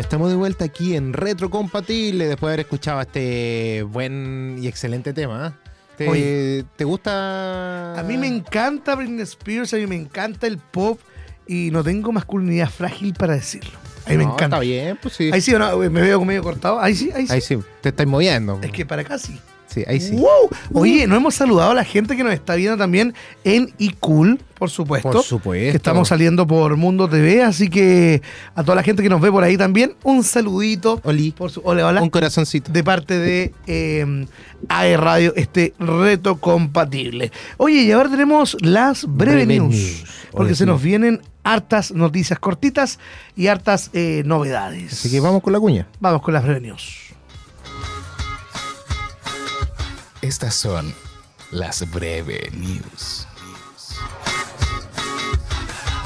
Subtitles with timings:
[0.00, 5.12] Ya estamos de vuelta aquí en Retrocompatible después de haber escuchado este buen y excelente
[5.12, 5.48] tema.
[5.48, 5.70] ¿eh?
[5.98, 6.64] ¿Te, Oye.
[6.74, 8.00] ¿te gusta?
[8.00, 10.98] A mí me encanta Britney Spears, a mí me encanta el pop
[11.46, 13.78] y no tengo masculinidad frágil para decirlo.
[14.06, 14.44] A mí me encanta.
[14.44, 15.30] Está bien, pues sí.
[15.34, 16.80] Ahí sí no, me veo medio cortado.
[16.80, 17.32] Ahí sí, ahí sí.
[17.34, 18.58] Ahí sí, te estás moviendo.
[18.62, 19.38] Es que para acá sí.
[19.72, 20.16] Sí, ahí sí.
[20.16, 20.50] ¡Wow!
[20.72, 24.68] Oye, no hemos saludado a la gente que nos está viendo también en iCool, por
[24.68, 25.10] supuesto.
[25.10, 25.70] Por supuesto.
[25.70, 28.20] Que estamos saliendo por Mundo TV, así que
[28.56, 31.00] a toda la gente que nos ve por ahí también, un saludito.
[31.04, 31.30] Oli.
[31.30, 32.02] Por su, hola, hola.
[32.02, 32.72] Un corazoncito.
[32.72, 34.26] de parte de eh,
[34.68, 37.30] AE Radio, este reto compatible.
[37.56, 40.04] Oye, y ahora tenemos las breve, Breve news, news.
[40.32, 42.98] porque se nos vienen hartas noticias cortitas
[43.36, 44.92] y hartas eh, novedades.
[44.92, 45.86] Así que vamos con la cuña.
[46.00, 47.09] Vamos con las breve news.
[50.22, 50.94] Estas son
[51.50, 53.26] las breve news.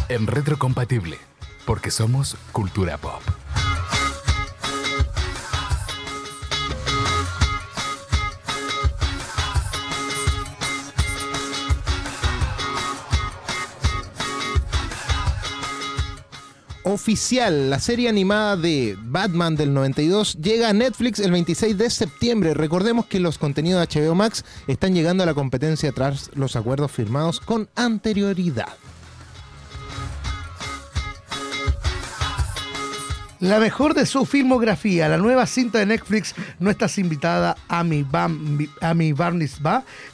[0.09, 1.19] En retrocompatible,
[1.67, 3.23] porque somos cultura pop.
[16.95, 22.55] Oficial, la serie animada de Batman del 92 llega a Netflix el 26 de septiembre.
[22.55, 26.93] Recordemos que los contenidos de HBO Max están llegando a la competencia tras los acuerdos
[26.93, 28.75] firmados con anterioridad.
[33.45, 38.03] La mejor de su filmografía, la nueva cinta de Netflix, No estás invitada a mi,
[38.03, 39.59] Bam- a mi Barnes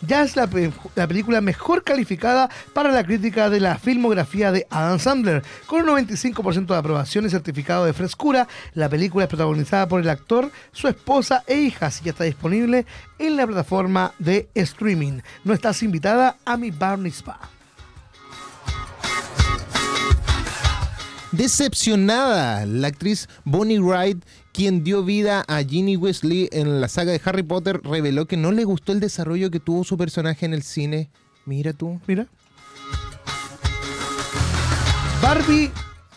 [0.02, 0.48] ya es la,
[0.96, 5.44] la película mejor calificada para la crítica de la filmografía de Adam Sandler.
[5.66, 10.08] Con un 95% de aprobación y certificado de frescura, la película es protagonizada por el
[10.10, 12.84] actor, su esposa e hijas y ya está disponible
[13.20, 15.20] en la plataforma de streaming.
[15.44, 17.38] No estás invitada a mi Barnes Va.
[21.32, 27.20] Decepcionada, la actriz Bonnie Wright, quien dio vida a Ginny Weasley en la saga de
[27.24, 30.62] Harry Potter, reveló que no le gustó el desarrollo que tuvo su personaje en el
[30.62, 31.08] cine.
[31.46, 32.00] Mira tú.
[32.08, 32.26] Mira.
[35.22, 35.70] Barbie.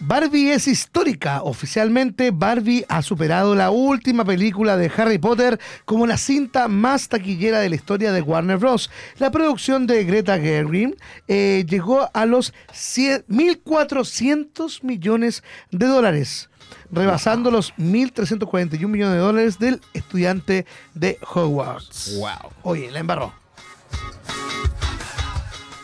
[0.06, 1.42] Barbie es histórica.
[1.44, 7.60] Oficialmente, Barbie ha superado la última película de Harry Potter como la cinta más taquillera
[7.60, 8.92] de la historia de Warner Bros.
[9.18, 10.98] La producción de Greta Gerwig
[11.30, 16.50] eh, llegó a los 100 1.400 millones de dólares,
[16.92, 22.18] rebasando los 1.341 millones de dólares del estudiante de Hogwarts.
[22.18, 22.52] Wow.
[22.64, 23.34] Oye, la embarró.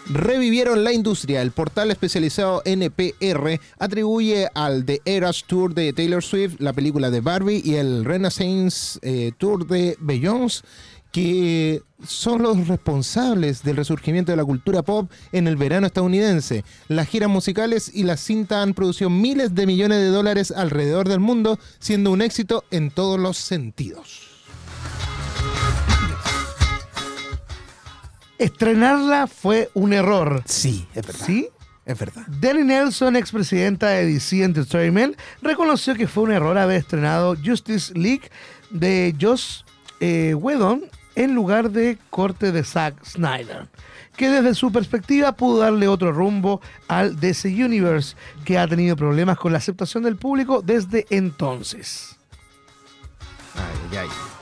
[0.09, 1.44] Revivieron la industria.
[1.44, 7.22] El portal especializado NPR atribuye al The Eras Tour de Taylor Swift, la película de
[7.22, 10.64] Barbie y el Renaissance eh, Tour de Beyoncé,
[11.12, 16.64] que son los responsables del resurgimiento de la cultura pop en el verano estadounidense.
[16.88, 21.19] Las giras musicales y la cinta han producido miles de millones de dólares alrededor del
[21.19, 24.28] mundo, siendo un éxito en todos los sentidos.
[28.39, 30.41] Estrenarla fue un error.
[30.45, 31.25] Sí, es verdad.
[31.25, 31.50] ¿Sí?
[31.85, 32.23] Es verdad.
[32.27, 38.29] Danny Nelson, expresidenta de DC Entertainment, reconoció que fue un error haber estrenado Justice League
[38.69, 39.66] de Joss
[40.00, 40.83] eh, Whedon
[41.16, 43.67] en lugar de corte de Zack Snyder,
[44.16, 49.38] que desde su perspectiva pudo darle otro rumbo al DC Universe, que ha tenido problemas
[49.38, 52.17] con la aceptación del público desde entonces.
[53.56, 54.38] Ay, ay, ay.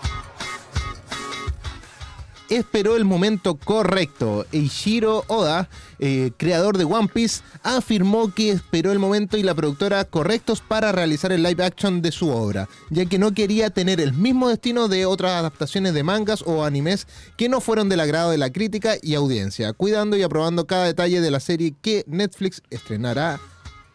[2.49, 4.45] Esperó el momento correcto.
[4.53, 5.69] Eiichiro Oda,
[5.99, 10.93] eh, creador de One Piece, afirmó que esperó el momento y la productora correctos para
[10.93, 14.87] realizar el live action de su obra, ya que no quería tener el mismo destino
[14.87, 18.95] de otras adaptaciones de mangas o animes que no fueron del agrado de la crítica
[19.01, 23.41] y audiencia, cuidando y aprobando cada detalle de la serie que Netflix estrenará.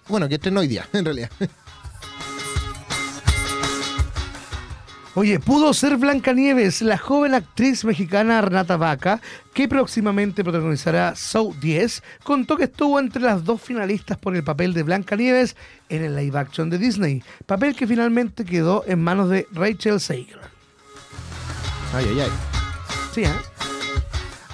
[0.09, 1.31] Bueno, que estrenó hoy día, en realidad.
[5.15, 9.21] Oye, pudo ser Blancanieves, la joven actriz mexicana Renata Vaca,
[9.53, 14.73] que próximamente protagonizará Show 10, contó que estuvo entre las dos finalistas por el papel
[14.73, 15.55] de Blancanieves
[15.91, 20.39] en el live action de Disney, papel que finalmente quedó en manos de Rachel Sager.
[21.93, 22.31] Ay, ay, ay.
[23.13, 23.33] Sí, ¿eh?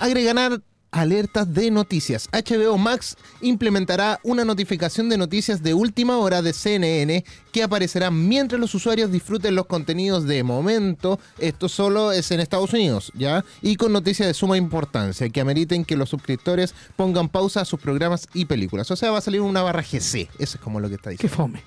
[0.01, 2.29] agregarán alertas de noticias.
[2.33, 8.61] HBO Max implementará una notificación de noticias de última hora de CNN que aparecerá mientras
[8.61, 11.19] los usuarios disfruten los contenidos de momento.
[11.39, 13.45] Esto solo es en Estados Unidos, ¿ya?
[13.63, 17.81] Y con noticias de suma importancia que ameriten que los suscriptores pongan pausa a sus
[17.81, 18.91] programas y películas.
[18.91, 20.29] O sea, va a salir una barra GC.
[20.39, 21.37] Eso es como lo que está Qué diciendo.
[21.37, 21.63] fome.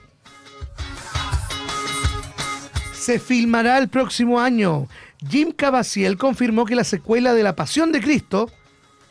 [2.93, 4.87] Se filmará el próximo año.
[5.27, 8.51] Jim Caviezel confirmó que la secuela de La Pasión de Cristo,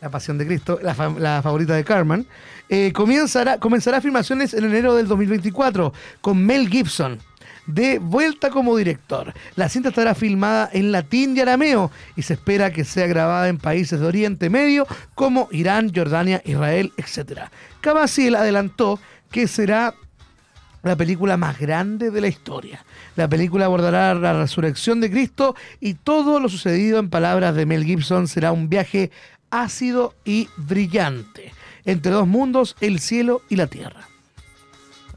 [0.01, 2.25] La Pasión de Cristo, la, fa- la favorita de Carmen,
[2.69, 7.19] eh, comenzará, filmaciones en enero del 2024 con Mel Gibson.
[7.67, 9.31] de vuelta como director.
[9.55, 13.59] La cinta estará filmada en latín y arameo y se espera que sea grabada en
[13.59, 17.41] países de Oriente Medio como Irán, Jordania, Israel, etc.
[17.79, 18.99] Cavaciel adelantó
[19.29, 19.93] que será
[20.81, 22.83] la película más grande de la historia.
[23.15, 27.85] La película abordará la resurrección de Cristo y todo lo sucedido en palabras de Mel
[27.85, 29.11] Gibson será un viaje
[29.51, 31.53] ácido y brillante
[31.85, 34.07] entre dos mundos, el cielo y la tierra.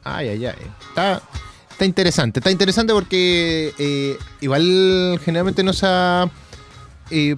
[0.03, 0.55] Ay, ay, ay.
[0.89, 1.23] Está,
[1.71, 2.41] está interesante.
[2.41, 6.29] Está interesante porque eh, igual generalmente no se ha
[7.11, 7.37] eh,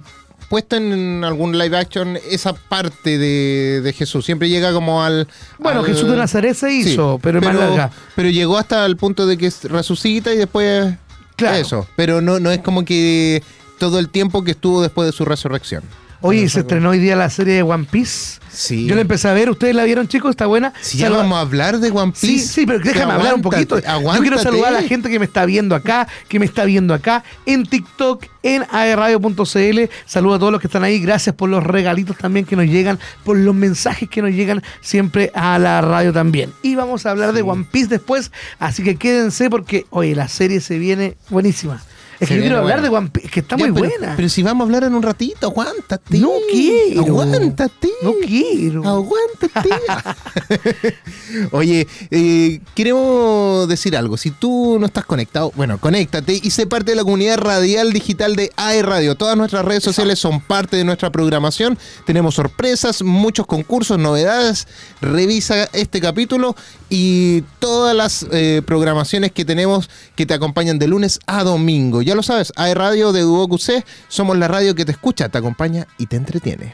[0.49, 4.25] puesto en algún live action esa parte de, de Jesús.
[4.25, 5.27] Siempre llega como al.
[5.59, 7.91] Bueno, al- Jesús de Nazaret se Sí, hizo, pero es más larga.
[8.15, 10.93] pero llegó hasta el punto de que resucita y después.
[11.35, 11.57] Claro.
[11.57, 11.87] Eso.
[11.95, 13.43] Pero no, no es como que
[13.77, 15.83] todo el tiempo que estuvo después de su resurrección.
[16.21, 18.39] Oye, se estrenó hoy día la serie de One Piece.
[18.51, 18.87] Sí.
[18.87, 20.31] Yo la empecé a ver, ¿ustedes la vieron, chicos?
[20.31, 20.73] ¿Está buena?
[20.81, 22.47] Si ya vamos a hablar de One Sí, Piece.
[22.47, 23.75] sí, pero déjame hablar un poquito.
[23.75, 26.65] aguántate, Yo quiero saludar a la gente que me está viendo acá, que me está
[26.65, 29.79] viendo acá, en TikTok, en aerradio.cl.
[30.07, 30.99] Saludo a todos los que están ahí.
[30.99, 35.31] Gracias por los regalitos también que nos llegan, por los mensajes que nos llegan siempre
[35.35, 36.51] a la radio también.
[36.63, 40.61] Y vamos a hablar de One Piece después, así que quédense porque, oye, la serie
[40.61, 41.83] se viene buenísima.
[42.19, 44.15] Es que yo quiero hablar de One Piece, que está Ya, muy pero- buena.
[44.15, 46.17] Pero si vamos a hablar en un ratito, aguántate.
[46.19, 47.01] no quiero.
[47.03, 47.89] Aguántate.
[48.01, 48.83] No quiero.
[48.87, 49.69] Aguántate.
[51.51, 54.17] Oye, eh, queremos decir algo.
[54.17, 58.35] Si tú no estás conectado, bueno, conéctate y sé parte de la comunidad radial digital
[58.35, 59.15] de AE Radio.
[59.15, 61.77] Todas nuestras redes sociales son parte de nuestra programación.
[62.05, 64.67] Tenemos sorpresas, muchos concursos, novedades.
[65.01, 66.55] Revisa este capítulo
[66.89, 72.01] y todas las eh, programaciones que tenemos que te acompañan de lunes a domingo.
[72.07, 73.83] Ya lo sabes, AE Radio de Duoc UC.
[74.07, 76.73] Somos la radio que te escucha, te acompaña y te entretiene.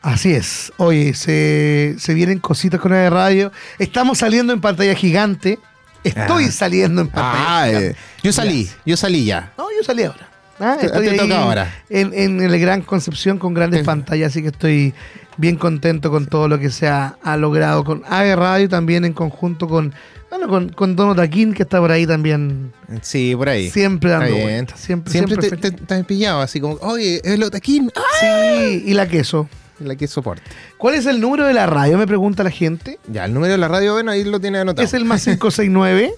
[0.00, 0.72] Así es.
[0.78, 3.52] Oye, se, se vienen cositas con la radio.
[3.78, 5.58] Estamos saliendo en pantalla gigante.
[6.04, 6.52] Estoy Ah.
[6.52, 7.88] saliendo en pantalla Ah, gigante.
[7.90, 9.52] eh, yo salí, yo salí ya.
[9.58, 10.28] No, yo salí ahora.
[10.58, 11.82] Ah, estoy te toca ahora.
[11.90, 14.94] En, en el Gran Concepción con grandes pantallas, así que estoy
[15.36, 19.12] bien contento con todo lo que se ha, ha logrado con AE Radio también en
[19.12, 19.92] conjunto con,
[20.30, 23.70] bueno, con, con Dono Taquín, que está por ahí también Sí, por ahí.
[23.70, 24.78] siempre dando vueltas.
[24.80, 27.90] Siempre, Siempre, siempre te, te- te has pillado así como, oye, es el Otaquín.
[27.96, 28.00] ¡Ah!
[28.20, 29.48] Sí, y la queso.
[29.78, 30.42] La que soporte.
[30.78, 31.98] ¿Cuál es el número de la radio?
[31.98, 32.98] Me pregunta la gente.
[33.08, 34.82] Ya, el número de la radio, bueno, ahí lo tiene anotado.
[34.86, 36.14] Es el más 569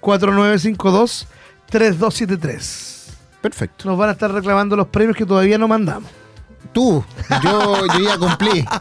[0.00, 1.26] 4952
[1.68, 3.06] 3273.
[3.40, 3.88] Perfecto.
[3.88, 6.10] Nos van a estar reclamando los premios que todavía no mandamos.
[6.72, 7.04] Tú,
[7.42, 8.64] yo, yo ya cumplí.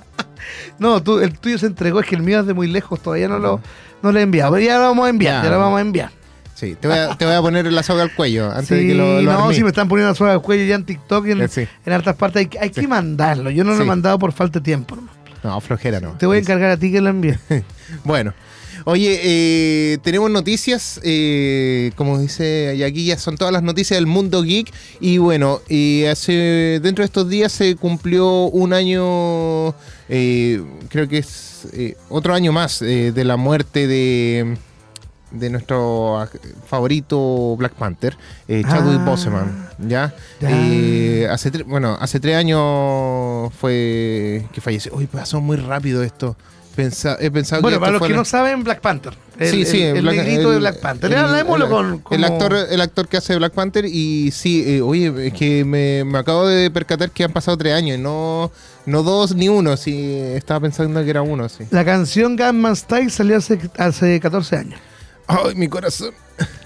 [0.79, 3.27] No, tú, el tuyo se entregó, es que el mío es de muy lejos, todavía
[3.27, 3.61] no lo,
[4.01, 4.51] no lo he enviado.
[4.53, 5.43] Pero ya lo vamos a enviar, Ya.
[5.43, 6.11] ya, lo vamos a enviar.
[6.55, 8.87] Sí, te voy a, te voy a poner la soga al cuello antes de Sí,
[8.89, 11.25] que lo, lo no, si me están poniendo la suave al cuello ya en TikTok
[11.27, 11.67] y en, Eh, sí.
[11.85, 13.49] en hartas partes, hay, que- hay que mandarlo.
[13.49, 14.95] Yo no lo he mandado por falta de tiempo.
[15.43, 16.11] No, flojera no.
[16.19, 17.39] Te voy a encargar a ti que lo envíes.
[18.03, 18.33] Bueno,
[18.85, 24.05] oye, eh, tenemos noticias, eh, como dice y aquí ya son todas las noticias del
[24.07, 24.71] mundo geek
[25.01, 29.69] y bueno, y hace dentro de estos días se cumplió un año,
[30.09, 34.57] eh, creo que es eh, otro año más eh, de la muerte de
[35.31, 36.27] de nuestro
[36.67, 38.17] favorito Black Panther,
[38.49, 39.05] eh, Chadwick Ah.
[39.05, 40.13] Boseman, ¿ya?
[40.41, 40.49] Ya.
[40.51, 44.93] Eh, hace bueno, hace tres años fue que falleció.
[44.93, 46.35] Uy, pasó muy rápido esto.
[46.75, 49.13] Pensa- he pensado bueno, que para los que no saben, Black Panther.
[49.37, 51.15] El, sí, sí, el, el Black- negrito el- de Black Panther.
[51.17, 55.27] Hablemoslo con, como- el actor, el actor que hace Black Panther y sí, eh, oye,
[55.27, 58.51] es que me, me acabo de percatar que han pasado tres años, no,
[58.85, 61.65] no dos ni uno, sí, estaba pensando que era uno, sí.
[61.71, 64.79] La canción Gunman Style salió hace, hace 14 años.
[65.27, 66.11] Ay, mi corazón,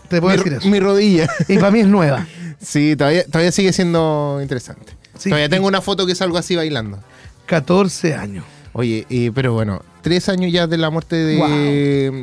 [0.09, 0.67] Te puedo mi, decir eso.
[0.69, 1.27] mi rodilla.
[1.47, 2.27] Y para mí es nueva.
[2.62, 4.93] Sí, todavía, todavía sigue siendo interesante.
[5.19, 5.29] Sí.
[5.29, 7.00] Todavía tengo una foto que salgo así bailando.
[7.45, 8.43] 14 años.
[8.77, 11.48] Oye, eh, pero bueno, tres años ya de la muerte de, Wow.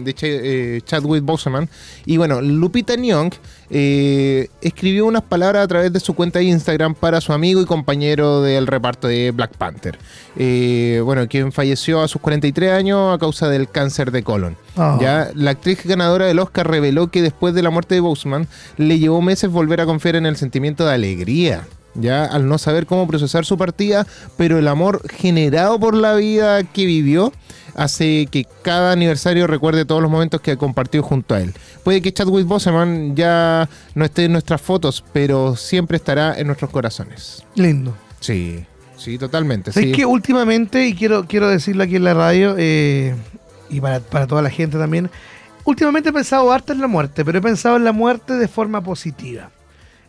[0.05, 1.67] de Ch- eh, Chadwick Boseman.
[2.05, 3.33] Y bueno, Lupita Nyong
[3.71, 7.65] eh, escribió unas palabras a través de su cuenta de Instagram para su amigo y
[7.65, 9.99] compañero del reparto de Black Panther.
[10.37, 14.55] Eh, bueno, quien falleció a sus 43 años a causa del cáncer de colon.
[14.77, 14.99] Oh.
[15.01, 18.99] Ya, la actriz ganadora del Oscar reveló que después de la muerte de Boseman le
[18.99, 21.63] llevó meses volver a confiar en el sentimiento de alegría.
[21.95, 24.07] Ya, al no saber cómo procesar su partida,
[24.37, 27.33] pero el amor generado por la vida que vivió
[27.75, 31.53] hace que cada aniversario recuerde todos los momentos que compartió junto a él.
[31.85, 36.71] Puede que Chadwick Boseman ya no esté en nuestras fotos, pero siempre estará en nuestros
[36.71, 37.45] corazones.
[37.55, 37.95] Lindo.
[38.21, 38.65] Sí,
[38.97, 39.73] sí, totalmente.
[39.73, 39.95] ¿Sabes sí.
[39.95, 43.15] que últimamente, y quiero, quiero decirlo aquí en la radio, eh,
[43.69, 45.11] y para, para toda la gente también,
[45.65, 48.83] últimamente he pensado harto en la muerte, pero he pensado en la muerte de forma
[48.83, 49.51] positiva.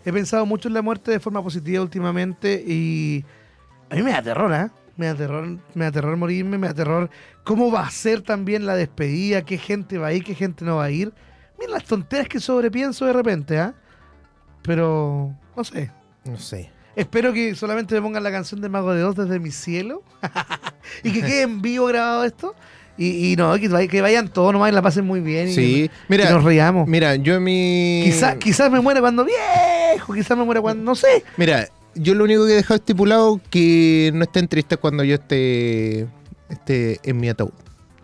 [0.06, 3.24] He pensado mucho en la muerte de forma positiva últimamente y
[3.90, 4.70] a mí me da terror, ¿eh?
[4.96, 7.10] Me da terror, me da terror morirme, me da terror
[7.44, 10.78] cómo va a ser también la despedida, qué gente va a ir, qué gente no
[10.78, 11.14] va a ir.
[11.60, 13.74] Mira las tonteras que sobrepienso de repente, ¿ah?
[14.62, 15.92] Pero, no sé.
[16.26, 16.72] No sé.
[16.96, 20.04] Espero que solamente me pongan la canción de Mago de Oz desde mi cielo.
[21.04, 22.56] y que quede en vivo grabado esto.
[22.98, 25.48] Y, y no, que, vay- que vayan todos nomás y la pasen muy bien.
[25.50, 26.88] Y Sí, que mira, nos reamos.
[26.88, 28.04] mira, yo en mi...
[28.06, 30.84] Quizá- quizás me muera cuando viejo, quizás me muera cuando.
[30.84, 31.24] No sé.
[31.38, 36.08] Mira, yo lo único que he dejado estipulado que no estén tristes cuando yo esté,
[36.50, 37.52] esté en mi ataúd.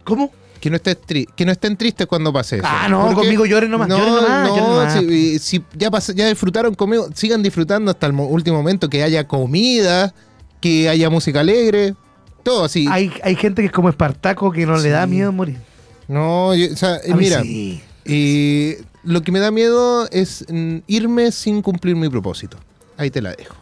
[0.04, 0.32] ¿Cómo?
[0.60, 2.66] Que no, estés tri- que no estén tristes cuando pase eso.
[2.68, 4.94] Ah, no, Porque- conmigo lloren nomás, No, lloren nomás, no, lloren nomás.
[4.94, 9.04] si, si ya, pas- ya disfrutaron conmigo, sigan disfrutando hasta el mo- último momento, que
[9.04, 10.14] haya comida,
[10.60, 11.94] que haya música alegre,
[12.44, 12.88] todo así.
[12.90, 15.58] Hay, hay gente que es como Espartaco que no le da miedo morir.
[16.08, 17.82] No, yo- o sea, A mira, sí.
[18.06, 22.58] eh, lo que me da miedo es mm, irme sin cumplir mi propósito.
[22.98, 23.56] Ahí te la dejo.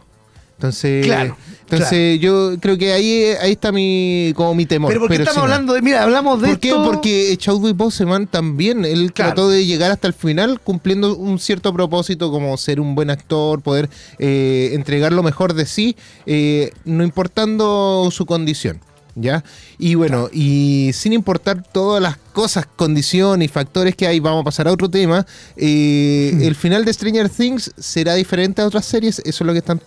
[0.57, 4.89] Entonces, Claro, entonces yo creo que ahí, ahí está mi como mi temor.
[4.89, 5.83] Pero ¿por qué estamos hablando de.?
[5.83, 6.69] Mira, hablamos de ¿Por qué?
[6.69, 6.83] esto.
[6.83, 9.33] Porque Chadwick Boseman también, él Claro.
[9.33, 13.61] trató de llegar hasta el final cumpliendo un cierto propósito como ser un buen actor,
[13.61, 13.87] poder
[14.17, 15.95] eh, entregar lo mejor de sí,
[16.25, 18.81] eh, no importando su condición.
[19.19, 19.43] ¿Ya?
[19.79, 24.43] Y bueno, y sin importar todas las cosas, condiciones y factores que hay, vamos a
[24.43, 25.25] pasar a otro tema.
[25.55, 26.41] eh, Hmm.
[26.43, 29.81] El final de Stranger Things será diferente a otras series, eso es lo que están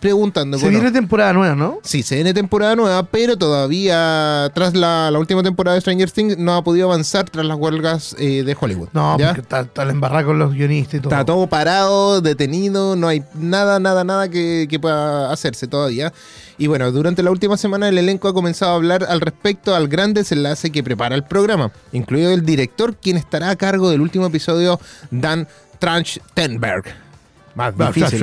[0.00, 0.58] preguntando.
[0.58, 1.78] Se Bueno, viene temporada nueva, ¿no?
[1.82, 6.38] Sí, se viene temporada nueva, pero todavía tras la, la última temporada de Stranger Things
[6.38, 8.88] no ha podido avanzar tras las huelgas eh, de Hollywood.
[8.92, 9.28] No, ¿ya?
[9.28, 11.12] porque está, está la embarrada con los guionistas y todo.
[11.12, 16.12] Está todo parado, detenido, no hay nada, nada, nada que, que pueda hacerse todavía.
[16.58, 19.88] Y bueno, durante la última semana el elenco ha comenzado a hablar al respecto al
[19.88, 24.26] gran desenlace que prepara el programa, incluido el director, quien estará a cargo del último
[24.26, 24.78] episodio,
[25.10, 27.09] Dan Trachtenberg.
[27.54, 28.20] Más difícil.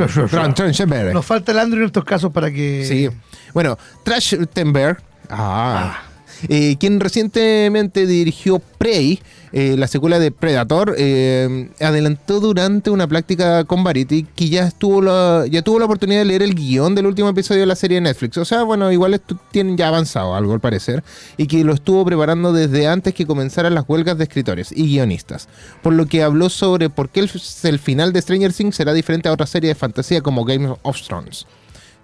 [1.14, 2.86] Nos falta el Andrew en estos casos para que.
[2.86, 3.10] Sí.
[3.54, 6.04] Bueno, Trachtenberg, ah,
[6.50, 9.20] eh, quien recientemente dirigió Prey,
[9.54, 15.46] eh, la secuela de Predator, eh, adelantó durante una práctica con Variety que ya estuvo
[15.46, 18.02] ya tuvo la oportunidad de leer el guion del último episodio de la serie de
[18.02, 18.38] Netflix.
[18.38, 21.04] O sea, bueno, igual tienen ya avanzado algo al parecer,
[21.38, 25.48] y que lo estuvo preparando desde antes que comenzaran las huelgas de escritores y guionistas.
[25.82, 27.32] Por lo que habló sobre por qué el,
[27.64, 31.02] el final de Stranger Things será diferente a otras series de fantasía como Game of
[31.02, 31.46] Thrones.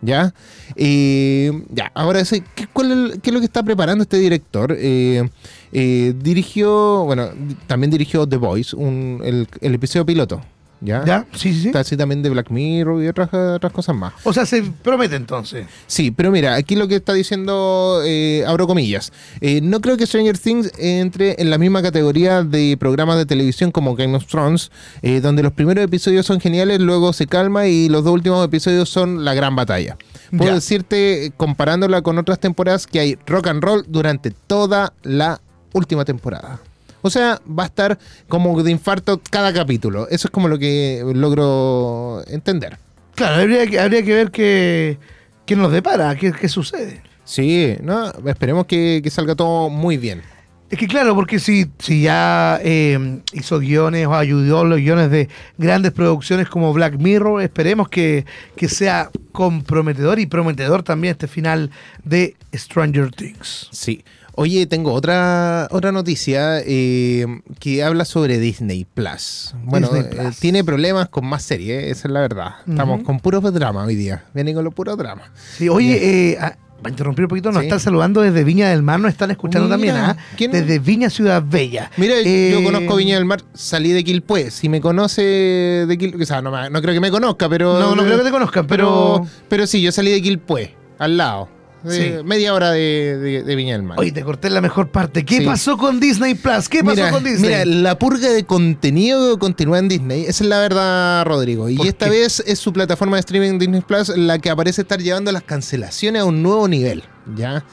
[0.06, 0.34] ¿Ya?
[0.76, 2.20] Eh, ya, ahora
[2.56, 4.76] ¿qué, cuál qué es lo que está preparando este director?
[4.78, 5.30] Eh,
[5.72, 7.30] eh, dirigió, bueno,
[7.68, 9.22] también dirigió The Voice, un-
[9.62, 10.42] el episodio piloto.
[10.84, 11.04] ¿Ya?
[11.06, 11.26] ¿Ya?
[11.34, 11.68] Sí, sí, sí.
[11.68, 14.14] Está así también de Black Mirror y otras, otras cosas más.
[14.24, 15.66] O sea, se promete entonces.
[15.88, 20.06] Sí, pero mira, aquí lo que está diciendo, eh, abro comillas, eh, no creo que
[20.06, 24.72] Stranger Things entre en la misma categoría de programas de televisión como Game of Thrones,
[25.02, 28.90] eh, donde los primeros episodios son geniales, luego se calma y los dos últimos episodios
[28.90, 29.98] son la gran batalla.
[30.32, 30.56] Puedo Ya.
[30.56, 35.40] decirte, comparándola con otras temporadas, que hay rock and roll durante toda la
[35.74, 36.60] última temporada.
[37.04, 40.08] O sea, va a estar como de infarto cada capítulo.
[40.10, 42.80] Eso es como lo que logro entender.
[43.14, 44.98] Claro, habría que, habría que ver qué,
[45.46, 47.04] qué nos depara, qué, qué sucede.
[47.26, 50.24] Sí, no, esperemos que, que salga todo muy bien.
[50.70, 55.30] Es que claro, porque si, si ya eh, hizo guiones o ayudó los guiones de
[55.58, 61.70] grandes producciones como Black Mirror, esperemos que, que sea comprometedor y prometedor también este final
[62.04, 63.68] de Stranger Things.
[63.72, 64.04] Sí.
[64.36, 67.26] Oye, tengo otra, otra noticia eh,
[67.60, 69.54] que habla sobre Disney Plus.
[69.64, 72.56] Bueno, Disney eh, tiene problemas con más series, esa es la verdad.
[72.68, 74.24] Estamos con puro drama hoy día.
[74.34, 75.30] Vienen con los puros dramas.
[75.58, 77.68] Sí, oye, eh, ah, para interrumpir un poquito, nos Sí.
[77.68, 80.18] están saludando desde Viña del Mar, nos están escuchando Mira, también, ¿ah?
[80.52, 81.92] Desde Viña Ciudad Bella.
[81.98, 84.50] Mira, Eh, yo conozco Viña del Mar, salí de Quilpué.
[84.50, 87.80] Si me conoce de Quilpué, o sea, no, creo que me conozca, pero.
[87.80, 89.22] No, no creo que te conozcan, pero...
[89.22, 91.50] pero, pero sí, yo salí de Quilpué, al lado.
[91.84, 92.24] De- Sí.
[92.24, 94.00] Media hora de, de- de Viña del Mar.
[94.00, 95.26] Oye, te corté la mejor parte.
[95.26, 95.46] ¿Qué Sí.
[95.46, 96.70] pasó con Disney Plus?
[96.70, 97.50] ¿Qué pasó mira, con Disney?
[97.50, 100.22] Mira, la purga de contenido continúa en Disney.
[100.24, 101.70] Esa es la verdad, Rodrigo.
[101.70, 102.12] Y ¿Por esta qué?
[102.12, 106.22] vez es su plataforma de streaming Disney Plus la que aparece estar llevando las cancelaciones
[106.22, 107.04] a un nuevo nivel.
[107.36, 107.64] ¿Ya?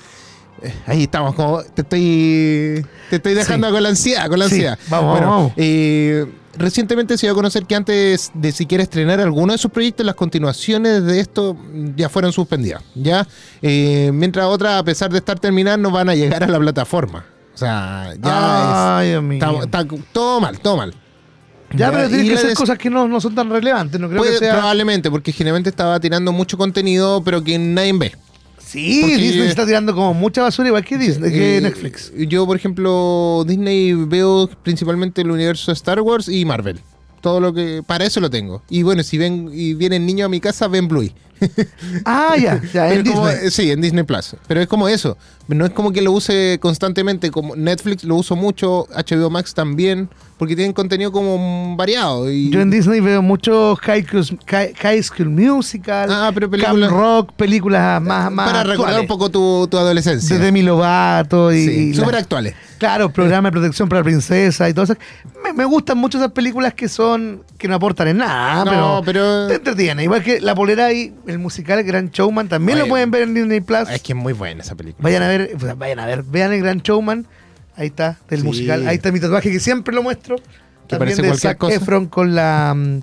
[0.63, 3.73] Eh, Ahí estamos, como te estoy, te estoy dejando Sí.
[3.73, 4.79] con la ansiedad, con la ansiedad.
[4.89, 5.53] vamos, Bueno, vamos.
[5.57, 6.27] eh,
[6.57, 10.15] recientemente se dio a conocer que antes de siquiera estrenar alguno de sus proyectos, las
[10.15, 11.57] continuaciones de esto
[11.97, 12.83] ya fueron suspendidas.
[12.95, 13.27] ¿ya?
[13.63, 17.25] Eh, mientras otras, a pesar de estar terminadas, no van a llegar a la plataforma.
[17.55, 20.95] O sea, ya Ay, es, está, está todo mal, todo mal.
[21.73, 24.01] Ya, pero tienen y que ser cosas que no, no son tan relevantes.
[24.01, 24.55] No creo puede- que sea.
[24.55, 28.13] Probablemente, porque generalmente estaba tirando mucho contenido, pero que nadie ve.
[28.71, 32.13] Sí, porque- Disney está tirando como mucha basura igual que Disney, que Eh, Netflix.
[32.29, 36.81] Yo, por ejemplo, Disney veo principalmente el universo de Star Wars y Marvel.
[37.21, 37.83] Todo lo que.
[37.87, 38.63] Para eso lo tengo.
[38.71, 41.13] Y bueno, si ven y vienen niños a mi casa, ven Bluey.
[42.05, 43.47] Ah, ya, ya, en como- Disney.
[43.47, 44.37] eh, sí, en Disney Plus.
[44.47, 45.17] Pero es como eso.
[45.49, 47.31] No es como que lo use constantemente.
[47.31, 52.31] Como Netflix lo uso mucho, HBO Max también, porque tienen contenido como variado.
[52.31, 56.91] Y, Yo en Disney veo mucho High, School- High- School Musical, Ah, pero Camp películas-
[56.91, 59.01] Rock, películas más, más para recordar actuales.
[59.01, 60.37] un poco tu, tu adolescencia.
[60.39, 62.55] de Demi Lovato y, Sí, y súper la- actuales.
[62.81, 64.97] Claro, programa de protección para la princesa y todo eso.
[65.45, 69.05] Me, me gustan mucho esas películas que son que no aportan en nada, No, pero,
[69.05, 70.03] pero- te entretiene.
[70.03, 73.35] Igual que La Polera y el musical Gran Showman también Oye, lo pueden ver en
[73.35, 73.89] Disney Plus.
[73.91, 75.03] Es que es muy buena esa película.
[75.05, 77.27] Vayan a ver, vayan a ver, vean el Gran Showman.
[77.77, 78.47] Ahí está, del Sí.
[78.47, 78.89] musical.
[78.89, 80.37] Ahí está mi tatuaje que siempre lo muestro.
[80.37, 81.77] Que También parece de cualquier Zac cosa.
[81.77, 83.01] Efron con la mm,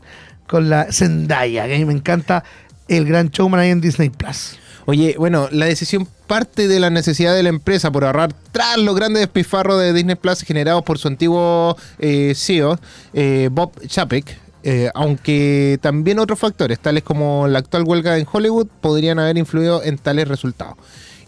[0.47, 2.43] con la Zendaya, que a mí me encanta
[2.87, 4.57] el Gran Showman ahí en Disney Plus.
[4.89, 8.95] Oye, bueno, la decisión parte de la necesidad de la empresa por ahorrar tras los
[8.95, 12.79] grandes despilfarros de Disney Plus generados por su antiguo eh, CEO,
[13.13, 14.39] eh, Bob Chapek.
[14.63, 19.83] eh, aunque también otros factores, tales como la actual huelga en Hollywood, podrían haber influido
[19.83, 20.75] en tales resultados.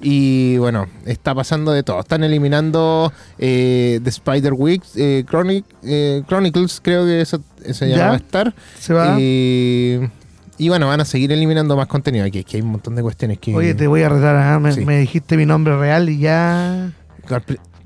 [0.01, 1.99] Y bueno, está pasando de todo.
[1.99, 7.41] Están eliminando eh, The Spider-Week eh, Chronic- eh, Chronicles, creo que eso,
[7.81, 8.07] ¿Ya?
[8.07, 8.53] va a estar.
[8.79, 9.17] Se va.
[9.19, 10.09] Eh,
[10.59, 12.25] y bueno, van a seguir eliminando más contenido.
[12.25, 13.55] Aquí, aquí hay un montón de cuestiones que.
[13.55, 14.85] Oye, te voy a retar, ah, me, Sí.
[14.85, 16.91] me dijiste mi nombre real y ya.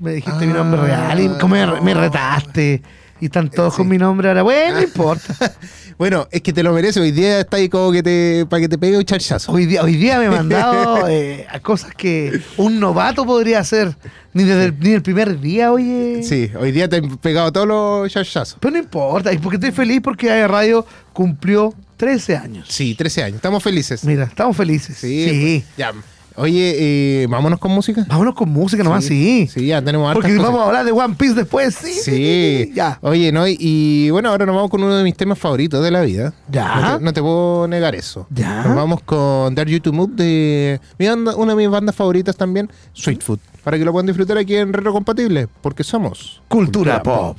[0.00, 0.84] Me dijiste mi nombre Ah.
[1.14, 2.82] real y como me, me retaste.
[3.20, 3.78] Y están todos Sí.
[3.78, 4.42] con mi nombre ahora.
[4.42, 5.52] Bueno, no importa.
[5.96, 7.00] Bueno, es que te lo mereces.
[7.00, 8.44] Hoy día está ahí como que te.
[8.50, 9.52] para que te pegue un charchazo.
[9.52, 13.96] Hoy día, hoy día me he mandado eh, a cosas que un novato podría hacer.
[14.32, 16.22] Ni desde el, ni el primer día, oye.
[16.24, 18.58] Sí, hoy día te han pegado todos los charchazos.
[18.60, 22.66] Pero no importa, y porque estoy feliz porque Radio cumplió 13 años.
[22.68, 23.36] Sí, 13 años.
[23.36, 24.04] Estamos felices.
[24.04, 24.96] Mira, estamos felices.
[24.98, 25.28] Sí.
[25.28, 25.64] Sí.
[25.76, 25.92] Ya.
[26.36, 26.74] Oye,
[27.22, 28.04] eh, vámonos con música.
[28.08, 29.48] Vámonos con música nomás, sí.
[29.52, 30.42] Sí, ya tenemos porque cosas.
[30.44, 31.92] vamos a hablar de One Piece después, sí.
[31.92, 32.72] Sí.
[32.74, 32.98] Ya.
[33.02, 35.92] Oye, no, y, y bueno, ahora nos vamos con uno de mis temas favoritos de
[35.92, 36.34] la vida.
[36.50, 36.74] Ya.
[36.80, 38.26] No te, no te puedo negar eso.
[38.30, 38.64] Ya.
[38.64, 42.36] Nos vamos con Dare You to Move de mi banda- una de mis bandas favoritas
[42.36, 43.38] también, Sweet Food.
[43.62, 47.36] Para que lo puedan disfrutar aquí en Retro Compatible, porque somos Cultura pop.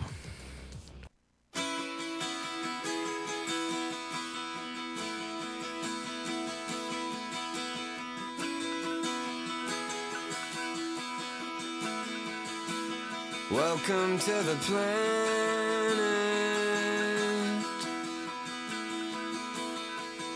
[13.88, 14.86] Welcome to the planet.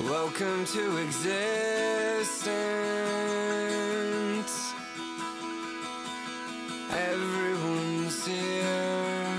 [0.04, 2.30] Welcome to existence.
[6.94, 9.38] Everyone's here.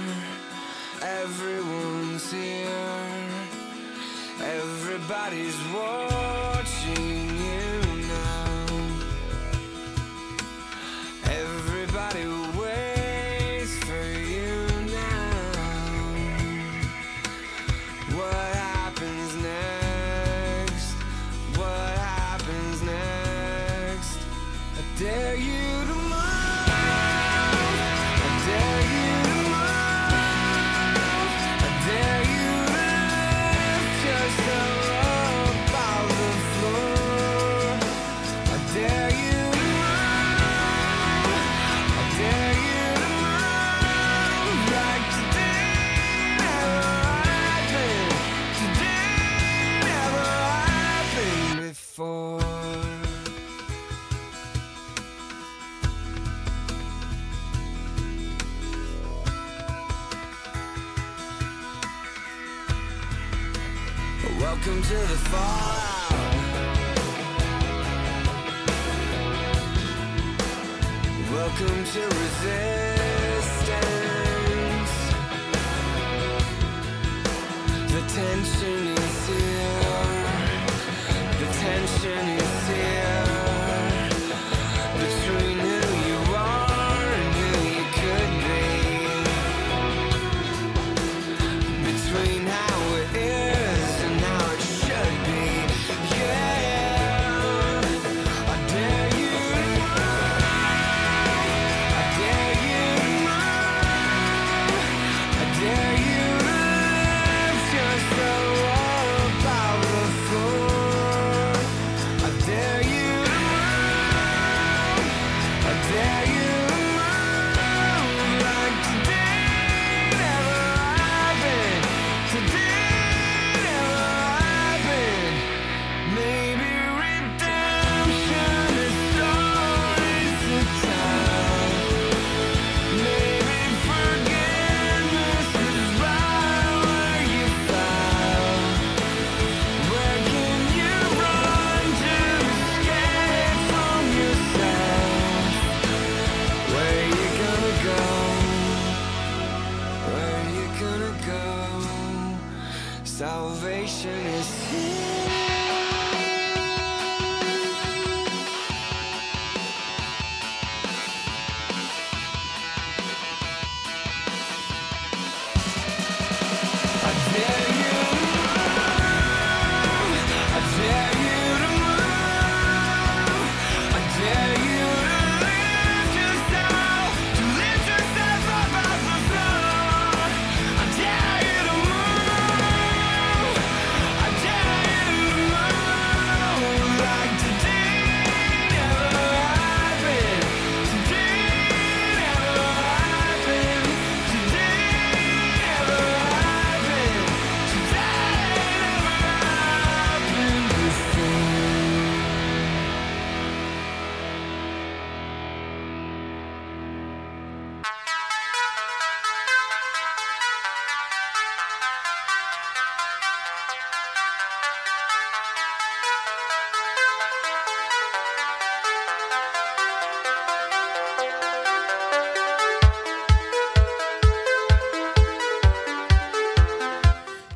[1.03, 3.29] Everyone's here.
[4.43, 5.60] Everybody's
[25.01, 25.70] dare you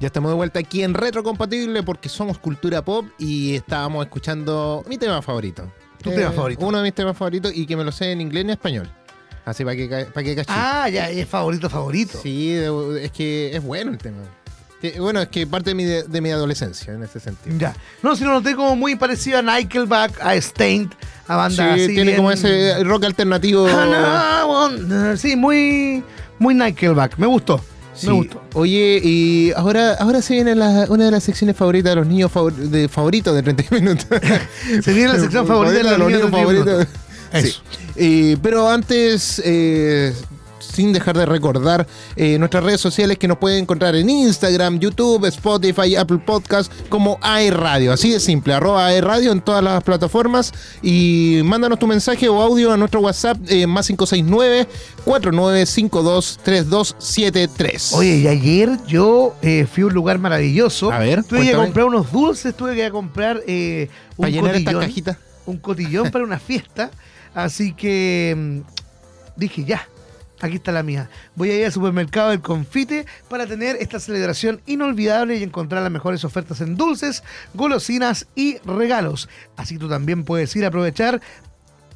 [0.05, 4.99] Ya estamos de vuelta aquí en Retrocompatible porque somos cultura pop y estábamos escuchando mi
[4.99, 5.62] tema favorito.
[5.62, 6.67] Eh, ¿Tu tema favorito?
[6.67, 8.90] Uno de mis temas favoritos y que me lo sé en inglés y en español.
[9.47, 10.55] Así para que, para que cachis.
[10.55, 12.19] Ah, ya, es favorito, favorito.
[12.23, 12.53] Sí,
[13.01, 14.19] es que es bueno el tema.
[14.99, 17.57] Bueno, es que parte de mi, de mi adolescencia en ese sentido.
[17.59, 17.75] Ya.
[18.03, 20.90] No, si lo noté como muy parecido a Nickelback, a Stained,
[21.27, 23.67] a banda Sí, así tiene bien- como ese rock alternativo.
[23.67, 25.17] Hannah Wonder.
[25.17, 26.05] Sí, muy,
[26.38, 27.17] muy Nickelback.
[27.17, 27.64] Me gustó.
[27.95, 28.07] Sí.
[28.09, 28.43] Me gustó.
[28.55, 32.31] Oye, y ahora, ahora se viene la- una de las secciones favoritas de los niños
[32.33, 34.07] favor- de favoritos de 30 minutos.
[34.85, 36.87] Se viene la sección favorita de los niños de 30 minutos.
[37.33, 37.47] Eso.
[37.49, 37.55] Sí.
[37.97, 40.13] Eh, pero antes, eh,
[40.75, 45.25] sin dejar de recordar eh, nuestras redes sociales que nos pueden encontrar en Instagram, YouTube,
[45.27, 47.93] Spotify, Apple Podcast como iRadio.
[47.93, 50.53] Así de simple, arroba iRadio en todas las plataformas.
[50.83, 54.67] Y mándanos tu mensaje o audio a nuestro WhatsApp eh, más 569
[55.05, 57.93] 4952 3273.
[57.95, 60.91] Oye, y ayer yo eh, fui a un lugar maravilloso.
[60.93, 65.19] A ver, tuve que comprar unos dulces, tuve que comprar eh, un para esta cajita.
[65.47, 66.91] un cotillón para una fiesta.
[67.35, 68.61] Así que mm,
[69.37, 69.89] dije, ya,
[70.45, 71.09] aquí está la mía.
[71.35, 75.91] Voy a ir al supermercado del confite para tener esta celebración inolvidable y encontrar las
[75.91, 77.23] mejores ofertas en dulces,
[77.55, 79.29] golosinas y regalos.
[79.57, 81.21] Así tú también puedes ir a aprovechar.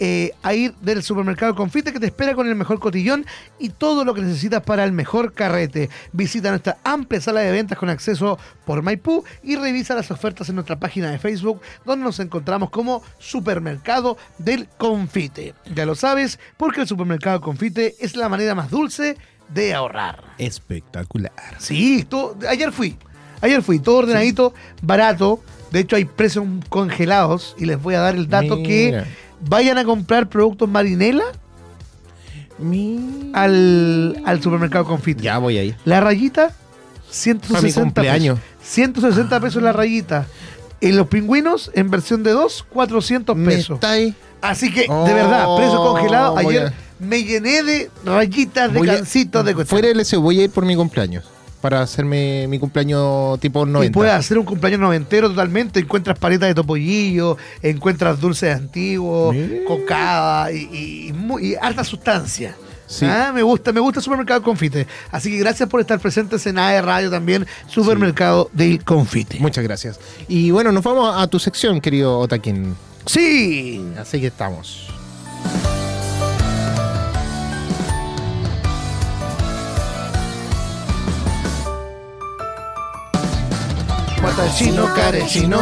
[0.00, 3.26] Eh, a ir del supermercado Confite que te espera con el mejor cotillón
[3.58, 5.90] y todo lo que necesitas para el mejor carrete.
[6.12, 10.54] Visita nuestra amplia sala de ventas con acceso por Maipú y revisa las ofertas en
[10.54, 15.54] nuestra página de Facebook donde nos encontramos como Supermercado del Confite.
[15.74, 19.16] Ya lo sabes, porque el Supermercado Confite es la manera más dulce
[19.48, 20.22] de ahorrar.
[20.38, 21.32] Espectacular.
[21.58, 22.96] Sí, todo- ayer fui.
[23.40, 25.40] Ayer fui, todo ordenadito, barato.
[25.70, 28.68] De hecho, hay precios congelados y les voy a dar el dato Mira.
[28.68, 29.04] que
[29.40, 31.24] vayan a comprar productos Marinela
[32.58, 35.22] Mi- al, al supermercado Confite.
[35.22, 35.76] Ya voy ahí.
[35.84, 36.56] La rayita, Para
[37.10, 38.38] 160 mi cumpleaños.
[38.40, 38.68] pesos.
[38.68, 40.26] 160 pesos la rayita.
[40.80, 43.74] Y los pingüinos, en versión de 2, 400 Me pesos.
[43.76, 44.14] está ahí.
[44.40, 46.34] Así que, Oh, de verdad, precio congelado.
[46.34, 49.70] voy Ayer a- me llené de rayitas, de Voy a- gancitos, de cuestiones.
[49.70, 51.24] Fuera del SEO, voy a ir por mi cumpleaños.
[51.60, 53.90] Para hacerme mi cumpleaños tipo 90.
[53.90, 55.80] Y puedes hacer un cumpleaños noventero totalmente.
[55.80, 59.34] Encuentras paletas de topollillo, encuentras dulces antiguos,
[59.66, 62.54] cocada y, y, muy- y harta sustancia.
[62.86, 63.04] Sí.
[63.04, 64.86] Ah, me gusta, me gusta el supermercado Confite.
[65.10, 69.38] Así que gracias por estar presentes en AE Radio también, supermercado del Confite.
[69.40, 70.00] Muchas gracias.
[70.28, 72.74] Y bueno, nos vamos a tu sección, querido Otakin.
[73.04, 73.84] Sí.
[73.98, 74.86] Así que estamos.
[84.34, 85.60] Guatachino, carechino.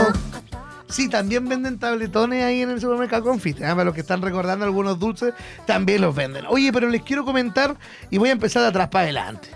[0.88, 3.64] Sí, también venden tabletones ahí en el supermercado Confite.
[3.64, 5.35] Ah, para los que están recordando algunos dulces,
[5.66, 6.44] también los venden.
[6.48, 7.76] Oye, pero les quiero comentar
[8.11, 9.48] y voy a empezar de atrás para adelante.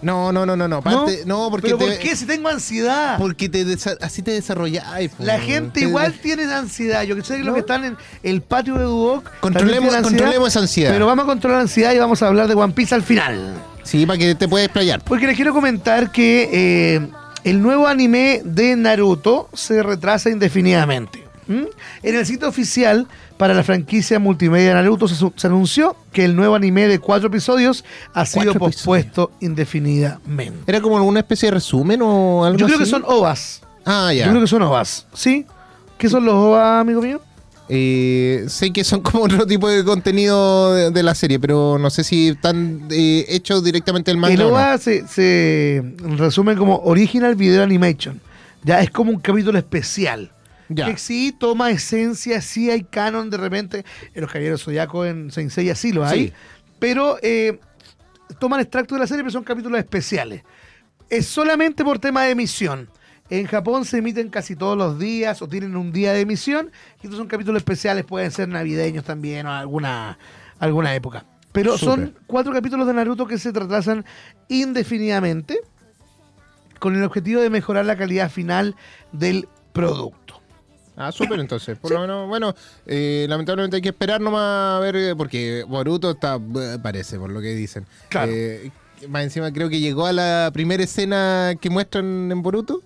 [0.00, 0.80] No, no, no, no, no.
[0.80, 2.16] parte- no, porque ¿Pero te, por qué?
[2.16, 3.18] Si tengo ansiedad.
[3.18, 5.10] Porque te desa- así te desarrolláis.
[5.10, 5.24] po.
[5.24, 7.02] La gente Te- igual tiene ansiedad.
[7.02, 9.30] Yo sé que los que están en el patio de Duoc.
[9.40, 10.90] Controlemos, ansiedad, controlemos esa ansiedad.
[10.90, 13.54] Pero vamos a controlar la ansiedad y vamos a hablar de One Piece al final.
[13.82, 15.02] Sí, para que te puedas explayar.
[15.04, 17.08] Porque les quiero comentar que eh,
[17.44, 21.24] el nuevo anime de Naruto se retrasa indefinidamente.
[21.46, 21.64] ¿Mm?
[22.02, 26.54] En el sitio oficial para la franquicia multimedia de Naruto se, anunció que el nuevo
[26.54, 30.60] anime de cuatro episodios ha sido pospuesto indefinidamente.
[30.66, 32.90] ¿Era como alguna especie de resumen o algo Yo creo que así?
[32.90, 33.62] son OVAs.
[33.84, 34.24] Ah, ya.
[34.24, 35.06] Yo creo que son OVAs.
[35.12, 35.44] ¿Sí?
[35.98, 37.20] ¿Qué son los OVAs, amigo mío?
[37.68, 41.90] Eh, sé que son como otro tipo de contenido de, de la serie, pero no
[41.90, 44.34] sé si están eh, hechos directamente del manga.
[44.34, 44.54] El o no.
[44.54, 48.20] OVA se, se resume como Original Video Animation.
[48.62, 50.30] Ya es como un capítulo especial.
[50.70, 50.86] Ya.
[50.86, 53.84] Que sí toma esencia, sí hay canon de repente.
[54.14, 56.28] En los Caballeros Zodiaco en Saint Seiya sí lo hay.
[56.28, 56.32] Sí.
[56.78, 57.58] Pero eh,
[58.38, 60.42] toman extractos de la serie, pero son capítulos especiales.
[61.10, 62.88] Es solamente por tema de emisión.
[63.30, 66.70] En Japón se emiten casi todos los días o tienen un día de emisión.
[67.02, 70.18] Y estos son capítulos especiales, pueden ser navideños también o alguna,
[70.58, 71.24] alguna época.
[71.52, 74.04] Pero son cuatro capítulos de Naruto que se retrasan
[74.48, 75.60] indefinidamente
[76.80, 78.74] con el objetivo de mejorar la calidad final
[79.12, 80.40] del producto.
[80.96, 81.78] Ah, súper entonces.
[81.78, 82.54] Por lo menos, bueno,
[82.86, 87.30] eh, lamentablemente hay que esperar nomás a ver, eh, porque Boruto está, eh, parece, por
[87.30, 87.86] lo que dicen.
[88.08, 88.32] Claro.
[88.32, 88.70] Eh,
[89.08, 92.82] más encima creo que llegó a la primera escena que muestran en Boruto.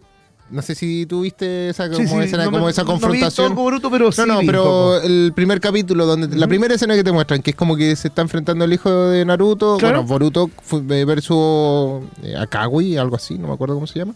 [0.51, 2.87] No sé si tú viste esa, como Sí, sí, escena, no me- como esa no
[2.87, 3.49] vi confrontación.
[3.55, 7.05] todo Boruto, pero sí no, no, pero el primer capítulo, donde la primera escena que
[7.05, 10.03] te muestran, que es como que se está enfrentando el hijo de Naruto, Claro.
[10.05, 10.51] bueno, Boruto
[10.91, 14.15] eh, versus eh, Akagui, algo así, no me acuerdo cómo se llama.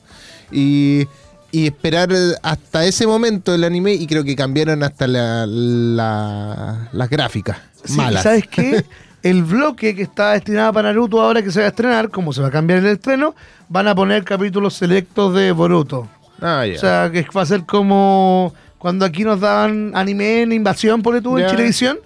[0.50, 1.06] Y,
[1.50, 6.88] y esperar eh, hasta ese momento el anime, y creo que cambiaron hasta la, la-
[6.92, 7.58] las gráficas.
[7.84, 8.22] Sí, malas.
[8.22, 8.84] ¿Sabes qué?
[9.22, 12.40] El bloque que está destinado para Naruto ahora que se va a estrenar, como se
[12.42, 13.36] va a cambiar el estreno,
[13.68, 16.08] van a poner capítulos selectos de Boruto.
[16.42, 16.74] Ah, ya.
[16.74, 21.20] O sea, que va a ser como cuando aquí nos daban anime en Invasión, por
[21.22, 21.48] tú, en.
[21.48, 21.98] Chilevisión.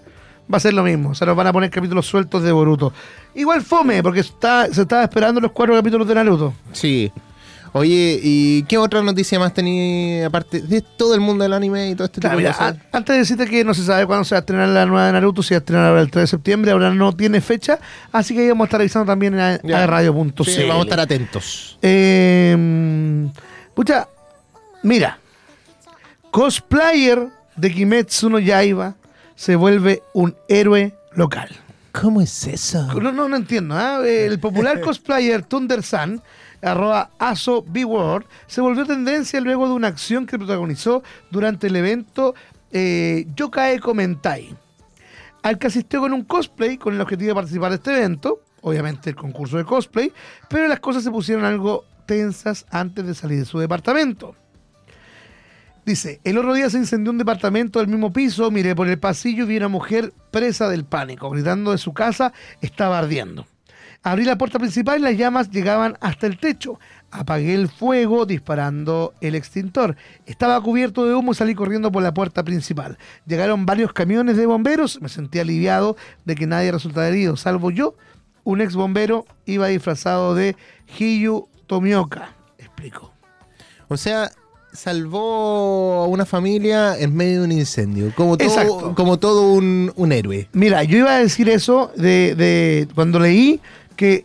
[0.53, 1.11] Va a ser lo mismo.
[1.11, 2.92] O sea, nos van a poner capítulos sueltos de Boruto.
[3.35, 6.55] Igual fome, porque está, se estaba esperando los cuatro capítulos de Naruto.
[6.72, 7.11] Sí.
[7.72, 11.94] Oye, ¿y qué otra noticia más tenía aparte de todo el mundo del anime y
[11.94, 12.87] todo este Claro, tipo de mira, cosas?
[12.92, 15.12] antes de decirte que no se sabe cuándo se va a estrenar la nueva de
[15.12, 17.79] Naruto, se va a estrenar ahora el 3 de septiembre, ahora no tiene fecha,
[18.12, 19.87] así que vamos a estar revisando también en Ya.
[19.87, 20.44] radio.cl.
[20.44, 21.77] Sí, vamos a estar atentos.
[21.83, 23.27] Eh,
[23.75, 24.09] pucha,
[24.87, 25.18] mira,
[26.31, 28.94] cosplayer de Kimetsu no Yaiba
[29.35, 31.51] se vuelve un héroe local.
[31.92, 32.87] ¿Cómo es eso?
[33.01, 33.75] No, no, no entiendo.
[33.75, 34.07] ¿ah?
[34.07, 36.22] El popular cosplayer Thunder Sun,
[36.62, 42.35] arroba Aso B-World, se volvió tendencia luego de una acción que protagonizó durante el evento
[42.70, 44.55] eh, Yokae Komentai.
[45.42, 49.11] Al que asistió con un cosplay con el objetivo de participar de este evento, obviamente
[49.11, 50.12] el concurso de cosplay,
[50.49, 54.35] pero las cosas se pusieron algo tensas antes de salir de su departamento.
[55.87, 59.46] Dice, el otro día se incendió un departamento del mismo piso, miré por el pasillo
[59.46, 63.46] vi una mujer presa del pánico, gritando de su casa, estaba ardiendo.
[64.03, 66.81] Abrí la puerta principal y las llamas llegaban hasta el techo.
[67.12, 69.96] Apagué el fuego disparando el extintor.
[70.27, 72.99] Estaba cubierto de humo y salí corriendo por la puerta principal.
[73.25, 75.01] Llegaron varios camiones de bomberos.
[75.01, 77.94] Me sentí aliviado de que nadie resultara herido, salvo yo.
[78.42, 80.57] Un ex bombero iba disfrazado de
[80.99, 82.35] Hiyu Tomioka.
[82.59, 83.12] Explico.
[83.88, 84.31] O sea,
[84.77, 88.12] salvó a una familia en medio de un incendio.
[88.15, 88.95] Como todo, Exacto.
[88.95, 90.49] como todo un, un héroe.
[90.53, 93.61] Mira, yo iba a decir eso de, de cuando leí
[93.97, 94.25] que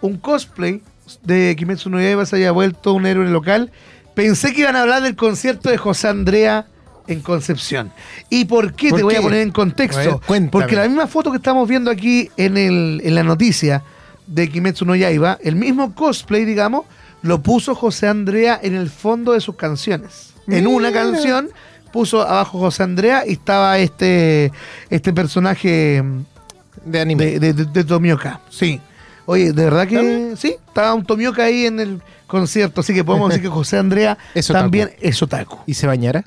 [0.00, 0.82] un cosplay
[1.22, 3.70] de Kimetsu no Yaiba se haya vuelto un héroe local.
[4.14, 6.66] Pensé que iban a hablar del concierto de José Andrea
[7.06, 7.92] en Concepción.
[8.30, 8.90] ¿Y por qué?
[8.90, 10.20] ¿Por Te voy a poner en contexto.
[10.28, 10.50] ver.
[10.50, 13.82] Porque la misma foto que estamos viendo aquí en, el, en la noticia
[14.26, 16.84] de Kimetsu no Yaiba, el mismo cosplay, digamos,
[17.26, 20.34] lo puso José Andrea en el fondo de sus canciones.
[20.48, 21.48] En una canción
[21.92, 24.52] puso abajo José Andrea y estaba este,
[24.90, 26.02] este personaje
[26.84, 27.24] De anime.
[27.24, 28.40] de, de, de- de Tomioka.
[28.50, 28.80] Sí.
[29.24, 33.28] Oye, de verdad que sí, estaba un Tomioka ahí en el concierto, así que podemos
[33.30, 35.58] decir que José Andrea Es también es otaku.
[35.66, 36.24] ¿Y se bañara?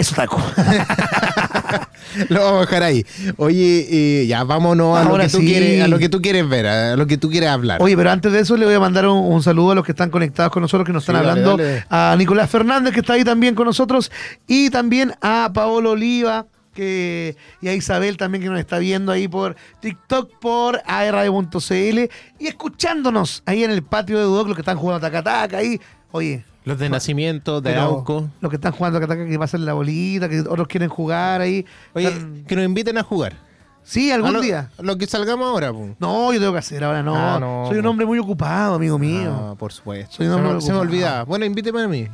[0.00, 0.36] Es otaku.
[2.28, 3.04] Lo vamos a dejar ahí.
[3.36, 3.86] Oye,
[4.22, 5.46] eh, ya vámonos a lo, que tú sí.
[5.46, 7.80] quieres, a lo que tú quieres ver, a lo que tú quieres hablar.
[7.82, 9.92] Oye, pero antes de eso le voy a mandar un, un saludo a los que
[9.92, 11.62] están conectados con nosotros, que nos Sí, están dale, hablando.
[11.62, 11.84] dale.
[11.90, 14.10] A Nicolás Fernández, que está ahí también con nosotros,
[14.48, 16.46] y también a Paolo Oliva.
[16.74, 21.98] Que, y a Isabel también que nos está viendo ahí por TikTok, por ARradio.cl
[22.38, 25.80] y escuchándonos ahí en el patio de Dudoc, los que están jugando taca-taca ahí.
[26.12, 28.28] Oye, Los de nacimiento, de pero Auco.
[28.40, 31.64] los que están jugando taca-taca que pasan la bolita, que otros quieren jugar ahí.
[31.94, 33.34] Oye, Están- que nos inviten a jugar.
[33.82, 34.70] sí, A algún día.
[34.78, 35.92] Lo que salgamos ahora, pues.
[35.98, 37.16] No, yo tengo que hacer ahora, no.
[37.16, 39.50] Ah, no, Soy un hombre muy ocupado, amigo mío.
[39.52, 40.16] Ah, por supuesto.
[40.16, 41.24] Soy un se, me, se me olvidaba.
[41.24, 42.06] Bueno, invíteme a mí.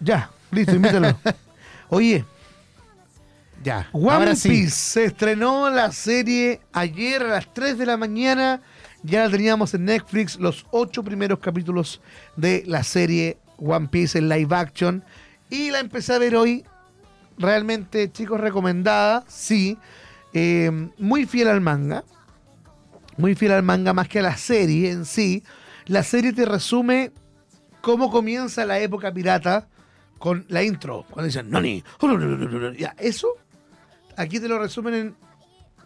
[0.00, 1.16] Ya, listo, invítalo.
[1.88, 2.24] Oye,
[3.62, 3.88] Ya.
[3.92, 4.70] One ahora Piece sí.
[4.70, 8.60] se estrenó la serie ayer a las 3 de la mañana.
[9.02, 12.00] Ya la teníamos en Netflix, los ocho primeros capítulos
[12.36, 15.04] de la serie One Piece en live action.
[15.50, 16.64] Y la empecé a ver hoy.
[17.38, 19.78] Realmente, chicos, recomendada, sí.
[20.32, 22.04] Eh, muy fiel al manga.
[23.16, 25.42] Muy fiel al manga más que a la serie en sí.
[25.86, 27.12] La serie te resume
[27.80, 29.68] cómo comienza la época pirata
[30.18, 31.04] con la intro.
[31.10, 31.82] Cuando dicen, Nani.
[32.78, 33.28] Ya, eso
[34.16, 35.16] aquí te lo resumen en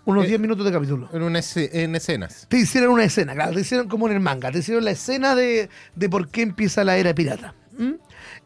[0.07, 1.09] unos Eh, 10 minutos de capítulo.
[1.13, 2.47] En, una esce- en escenas.
[2.49, 5.35] Te hicieron una escena, claro, te hicieron como en el manga, te hicieron la escena
[5.35, 7.55] de, de por qué empieza la era pirata.
[7.77, 7.95] ¿Mm?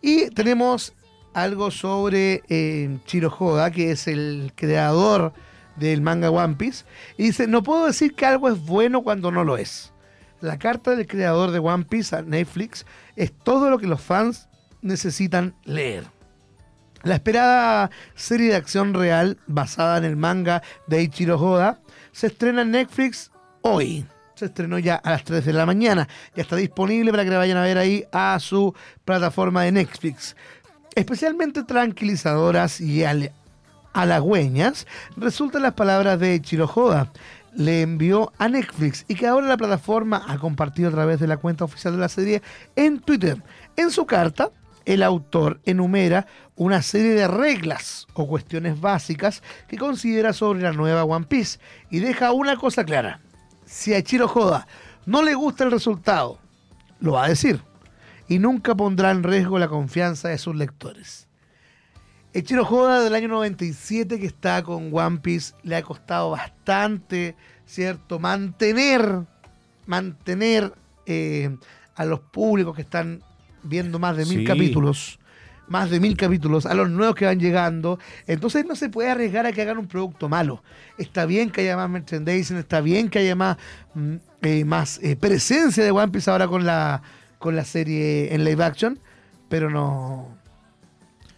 [0.01, 0.95] Y tenemos
[1.35, 5.33] algo sobre eh, Chiro Hoda, que es el creador
[5.77, 6.85] del manga One Piece.
[7.19, 9.93] Y dice, no puedo decir que algo es bueno cuando no lo es.
[10.41, 12.87] La carta del creador de One Piece a Netflix
[13.17, 14.49] es todo lo que los fans
[14.83, 16.05] necesitan leer.
[17.03, 21.81] La esperada serie de acción real basada en el manga de Ichiro Hoda
[22.13, 23.31] se estrena en Netflix
[23.63, 24.07] hoy.
[24.37, 26.07] Se estrenó ya a las 3 de la mañana.
[26.35, 28.75] Ya está disponible para que la vayan a ver ahí a su
[29.07, 30.37] plataforma de Netflix.
[30.95, 33.03] Especialmente tranquilizadoras y
[33.95, 37.11] halagüeñas resultan las palabras de Ichiro Hoda.
[37.55, 41.39] Le envió a Netflix y que ahora la plataforma ha compartido a través de la
[41.39, 42.43] cuenta oficial de la serie
[42.77, 43.43] en Twitter.
[43.75, 44.51] En su carta,
[44.85, 51.05] el autor enumera una serie de reglas o cuestiones básicas que considera sobre la nueva
[51.05, 53.21] One Piece y deja una cosa clara.
[53.67, 54.67] Si a Ichiro Hoda
[55.05, 56.39] no le gusta el resultado,
[57.01, 57.61] lo va a decir
[58.29, 61.29] y nunca pondrá en riesgo la confianza de sus lectores.
[62.33, 67.35] Ichiro Hoda del año 97 que está con One Piece le ha costado bastante,
[67.67, 68.19] ¿cierto?
[68.19, 69.23] Mantener,
[69.87, 70.73] mantener
[71.07, 71.57] eh,
[71.95, 73.23] a los públicos que están
[73.63, 74.45] viendo más de mil Sí.
[74.45, 75.19] capítulos,
[75.69, 77.99] más de mil capítulos, a los nuevos que van llegando.
[78.27, 80.63] Entonces no se puede arriesgar a que hagan un producto malo.
[80.99, 83.57] Está bien que haya más merchandising, está bien que haya más,
[83.95, 87.03] mm, eh, más eh, presencia de One Piece ahora con la,
[87.39, 88.99] con la serie en live action,
[89.49, 90.29] pero no,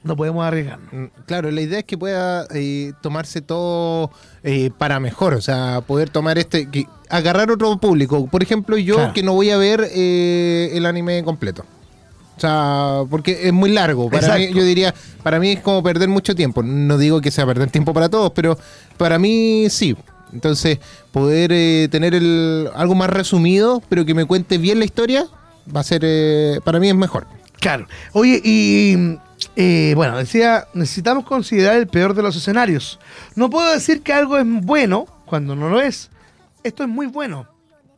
[0.02, 0.78] no podemos arriesgar.
[0.92, 4.10] Mm, Claro, la idea es que pueda eh, tomarse todo
[4.42, 8.26] eh, para mejor, o sea, poder tomar este, que, agarrar otro público.
[8.26, 9.12] Por ejemplo, yo Claro.
[9.12, 11.64] que no voy a ver eh, el anime completo.
[12.38, 14.08] O sea, porque es muy largo.
[14.08, 16.62] Para mí, yo diría, para mí es como perder mucho tiempo.
[16.62, 18.56] No digo que sea perder tiempo para todos, pero
[18.96, 19.96] para mí sí.
[20.32, 20.78] Entonces,
[21.10, 25.26] poder eh, tener el, algo más resumido, pero que me cuente bien la historia,
[25.74, 27.26] va a ser, eh, para mí es mejor.
[27.58, 27.88] Claro.
[28.12, 29.18] Oye, y
[29.56, 33.00] eh, bueno, decía, necesitamos considerar el peor de los escenarios.
[33.34, 36.10] No puedo decir que algo es bueno cuando no lo es.
[36.62, 37.48] Esto es muy bueno,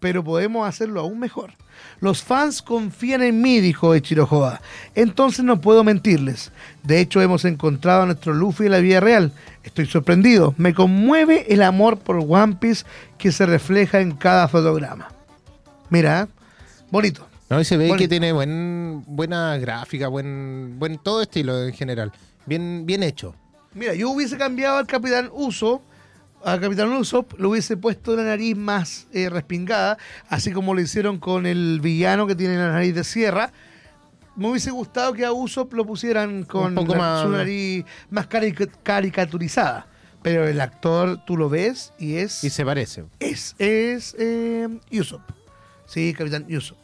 [0.01, 1.53] pero podemos hacerlo aún mejor.
[2.01, 4.61] Los fans confían en mí, dijo Ichiro Hoda.
[4.95, 6.51] Entonces no puedo mentirles.
[6.83, 9.33] De hecho, hemos encontrado a nuestro Luffy en la vida real.
[9.63, 10.55] Estoy sorprendido.
[10.57, 12.85] Me conmueve el amor por One Piece
[13.19, 15.09] que se refleja en cada fotograma.
[15.91, 16.29] Mira,
[16.91, 17.27] bonito.
[17.51, 17.99] No, y se ve Bonito.
[17.99, 22.13] que tiene buen, buena gráfica, buen, buen todo estilo en general.
[22.47, 23.35] Bien, bien hecho.
[23.75, 25.83] Mira, yo hubiese cambiado al Capitán Uso,
[26.44, 29.98] al Capitán Usopp, lo hubiese puesto la nariz más eh, respingada,
[30.29, 33.53] así como lo hicieron con el villano que tiene la nariz de sierra.
[34.37, 37.85] Me hubiese gustado que a Usopp lo pusieran con Un poco la- más- su nariz
[38.11, 39.87] más carica- caricaturizada.
[40.22, 42.44] Pero el actor, tú lo ves y es.
[42.44, 43.05] Y se parece.
[43.20, 45.22] Es, es eh, Usopp.
[45.87, 46.79] Sí, Capitán Usopp.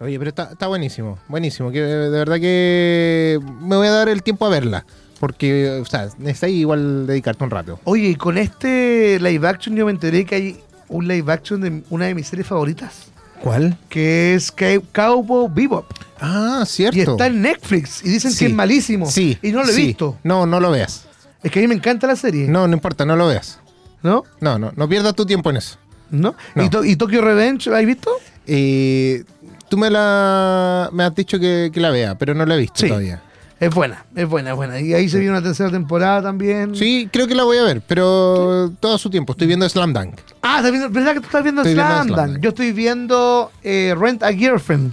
[0.00, 1.70] Oye, pero está, está buenísimo, buenísimo.
[1.70, 4.84] Que de verdad que me voy a dar el tiempo a verla.
[5.22, 7.78] Porque, o sea, necesitas igual dedicarte un rato.
[7.84, 11.80] Oye, y con este live action yo me enteré que hay un live action de
[11.90, 13.04] una de mis series favoritas.
[13.40, 13.78] ¿Cuál?
[13.88, 14.52] que es
[14.92, 15.86] Cowboy Bebop.
[16.20, 16.96] Ah, cierto.
[16.98, 18.04] Y está en Netflix.
[18.04, 18.38] Y dicen Sí.
[18.40, 19.06] que es malísimo.
[19.08, 19.38] Sí.
[19.42, 19.86] Y no lo he sí.
[19.86, 20.18] visto.
[20.24, 21.04] No, no lo veas.
[21.40, 22.48] Es que a mí me encanta la serie.
[22.48, 23.60] No, no importa, no lo veas.
[24.02, 24.24] ¿No?
[24.40, 25.76] No, no, no pierdas tu tiempo en eso.
[26.10, 26.34] ¿No?
[26.56, 26.64] No.
[26.64, 28.10] ¿Y, To- y Tokyo Revenge, ¿la has visto?
[28.48, 29.22] Eh,
[29.68, 32.80] tú me la me has dicho que, que la vea, pero no la he visto
[32.80, 32.88] Sí.
[32.88, 33.22] todavía.
[33.62, 34.80] Es buena, es buena, es buena.
[34.80, 36.74] Y ahí se viene una tercera temporada también.
[36.74, 39.32] Sí, creo que la voy a ver, pero todo su tiempo.
[39.34, 40.14] Estoy viendo Slam Dunk.
[40.42, 42.42] Ah, ¿estás viendo- ¿verdad que tú estás viendo Slam Slam Dunk?
[42.42, 44.92] Yo estoy viendo eh, Rent a Girlfriend,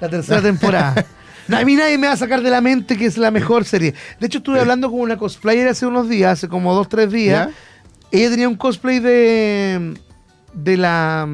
[0.00, 1.06] la tercera temporada.
[1.52, 3.94] A mí nadie me va a sacar de la mente que es la mejor serie.
[4.18, 7.48] De hecho, estuve hablando con una cosplayer hace unos días, hace como dos, tres días.
[7.48, 7.54] ¿Ya?
[8.10, 9.94] Ella tenía un cosplay de.
[10.54, 11.28] de la.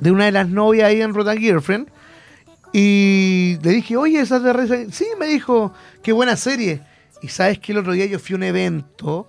[0.00, 1.86] de una de las novias ahí en Rent a Girlfriend.
[2.72, 6.82] Y le dije, oye, esa es de Resident Sí, me dijo, qué buena serie.
[7.22, 9.28] Y sabes que el otro día yo fui a un evento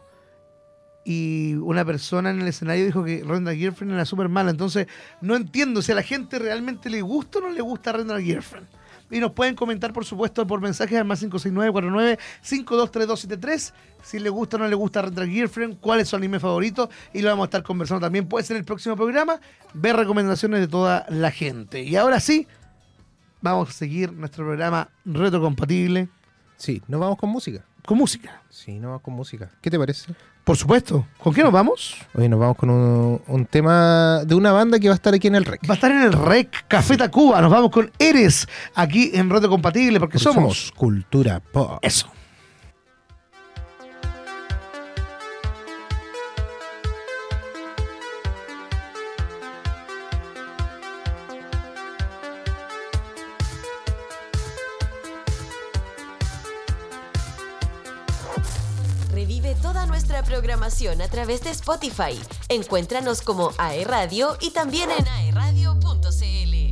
[1.09, 4.51] y una persona en el escenario dijo que Renda Girlfriend era súper mala.
[4.51, 4.87] Entonces,
[5.21, 8.67] no entiendo si a la gente realmente le gusta o no le gusta Renda Girlfriend.
[9.09, 13.71] Y nos pueden comentar, por supuesto, por mensajes al más 569-49-523273
[14.03, 16.89] si le gusta o no le gusta Renda Girlfriend, cuál es su anime favorito.
[17.13, 18.27] Y lo vamos a estar conversando también.
[18.27, 19.39] Puede ser en el próximo programa,
[19.73, 21.83] ver recomendaciones de toda la gente.
[21.83, 22.49] Y ahora sí,
[23.41, 26.09] vamos a seguir nuestro programa retrocompatible
[26.57, 27.63] Sí, nos vamos con música.
[27.85, 28.41] con música.
[28.49, 29.49] Sí, nos vamos con música.
[29.61, 30.11] ¿Qué te parece?
[30.43, 31.05] Por supuesto.
[31.19, 31.95] ¿Con qué nos vamos?
[32.15, 35.27] Hoy nos vamos con un, un tema de una banda que va a estar aquí
[35.27, 35.61] en el REC.
[35.69, 37.39] Va a estar en el REC Café Tacuba.
[37.41, 41.79] Nos vamos con Eres aquí en Reto Compatible porque, Porque somos, cultura pop.
[41.81, 42.09] eso.
[60.37, 62.13] programación a través de Spotify.
[62.47, 66.66] Encuéntranos como AE Radio y también en aeradio.cl.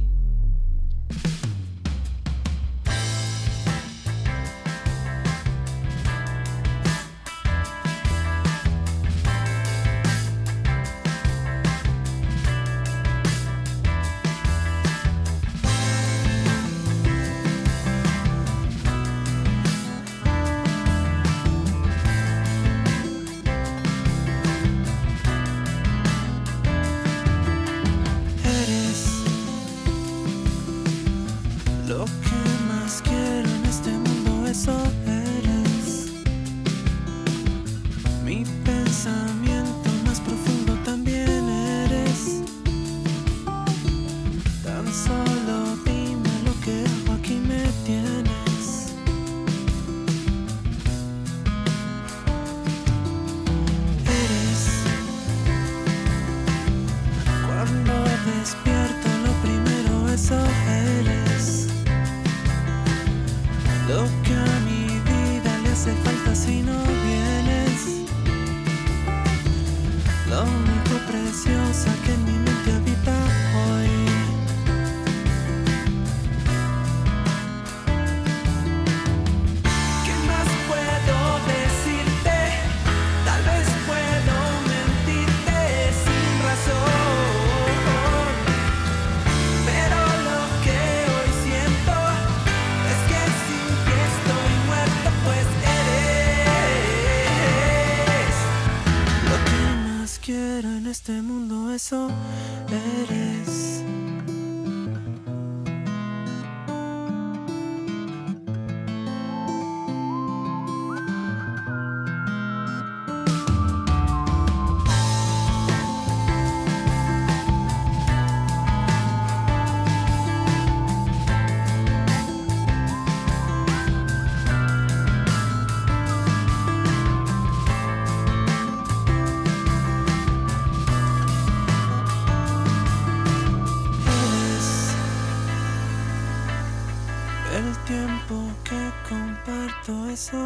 [101.86, 102.24] So.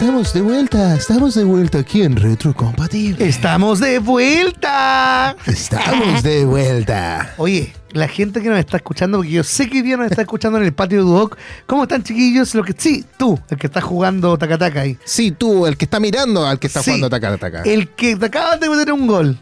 [0.00, 0.94] Estamos de vuelta.
[0.94, 3.28] Estamos de vuelta aquí en Retrocompatible.
[3.28, 5.36] ¡Estamos de vuelta!
[5.44, 7.34] Estamos de vuelta.
[7.36, 10.22] Oye, la gente que nos está escuchando, porque yo sé que hoy día nos está
[10.22, 11.36] escuchando en el patio de Duoc.
[11.66, 12.54] ¿Cómo están, chiquillos?
[12.54, 14.96] Lo que sí, tú, el que está jugando tacataca ahí.
[15.04, 17.62] Sí, tú, el que está mirando al que está Sí, jugando taca taca.
[17.64, 19.38] El que te acaba de meter un gol.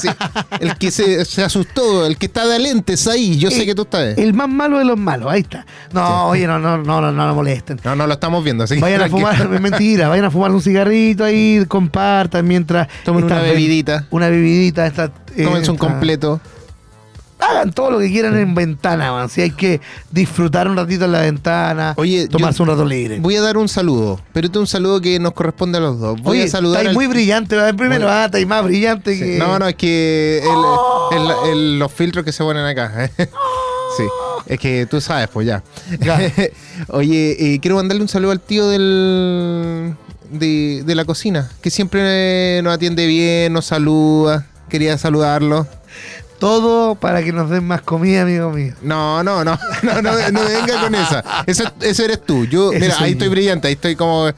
[0.00, 0.08] Sí,
[0.60, 3.38] el que se, se asustó, el que está de lentes ahí.
[3.38, 4.16] Yo sé Eh, que tú estás.
[4.18, 5.64] El más malo de los malos, ahí está.
[5.92, 7.80] No, oye, no, no, no, no, no lo molesten.
[7.84, 10.62] No, no lo estamos viendo, así Vayan a fumar, es mentira, vayan a fumar un
[10.62, 12.88] cigarrito ahí, compartan mientras.
[13.04, 14.06] Tomen una bebidita.
[14.10, 16.40] Una bebidita, esta, eh, Tómense un completo.
[17.40, 19.28] Hagan todo lo que quieran en ventana, man.
[19.28, 19.80] Si hay que
[20.10, 23.18] disfrutar un ratito en la ventana, Oye, tomarse un rato libre.
[23.20, 25.98] Voy a dar un saludo, pero este es un saludo que nos corresponde a los
[25.98, 26.20] dos.
[26.22, 26.80] Voy Oye, a saludar.
[26.80, 27.74] estáis al- muy brillante, ¿verdad?
[27.74, 28.20] primero, Bueno.
[28.20, 29.20] ah, estáis más brillante Sí.
[29.20, 29.38] que.
[29.38, 30.42] No, no, es que
[31.12, 33.10] el- el- el- los filtros que se ponen acá.
[33.96, 34.04] sí,
[34.46, 35.62] es que tú sabes, pues ya.
[36.00, 36.18] Ya.
[36.88, 39.94] Oye, eh, quiero mandarle un saludo al tío del
[40.30, 44.46] de, de la cocina, que siempre nos atiende bien, nos saluda.
[44.68, 45.66] Quería saludarlo.
[46.40, 48.74] Todo para que nos den más comida, amigo mío.
[48.82, 51.22] No, no, no, no, no, no venga con esa.
[51.46, 52.46] Eso, eso eres tú.
[52.46, 53.12] Yo, Ese mira, ahí yo.
[53.12, 54.28] estoy brillante, ahí estoy como.
[54.28, 54.34] Sí.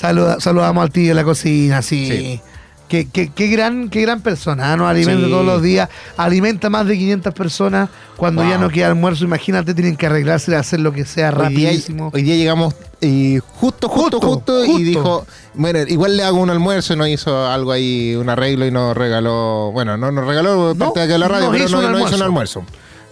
[0.00, 2.08] Saluda- saludamos al tío de la cocina, sí.
[2.08, 2.40] Sí.
[2.88, 5.30] Qué, qué- qué gran, qué gran persona, nos alimenta Sí.
[5.30, 7.88] todos los días, alimenta más de 500 personas.
[8.16, 8.50] Cuando Wow.
[8.50, 11.70] ya no queda almuerzo, imagínate, tienen que arreglarse y hacer lo que sea Hoy día,
[11.70, 12.10] rapidísimo.
[12.12, 14.80] hoy día llegamos eh, justo, justo, Justo, justo, justo.
[14.80, 18.64] y dijo, bueno, igual le hago un almuerzo y nos hizo algo ahí, un arreglo
[18.66, 21.82] y nos regaló, bueno, no nos regaló No, parte de la radio, pero hizo no,
[21.82, 22.24] hizo un almuerzo.
[22.24, 22.64] almuerzo.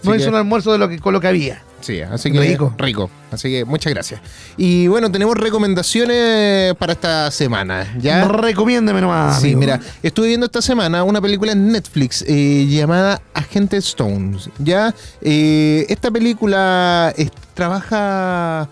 [0.03, 1.61] no Así hizo que- un almuerzo de lo que, con lo que había.
[1.83, 2.73] Sí, así que Rico.
[2.77, 3.09] rico.
[3.29, 4.21] Así que muchas gracias.
[4.55, 8.25] Y bueno, tenemos recomendaciones para esta semana, ¿ya?
[8.27, 9.41] Recomiéndeme nomás.
[9.41, 9.59] Sí, amigo.
[9.59, 14.49] mira, estuve viendo esta semana una película en Netflix eh, llamada Agente Stones.
[14.59, 18.69] Ya, Eh, esta película es- trabaja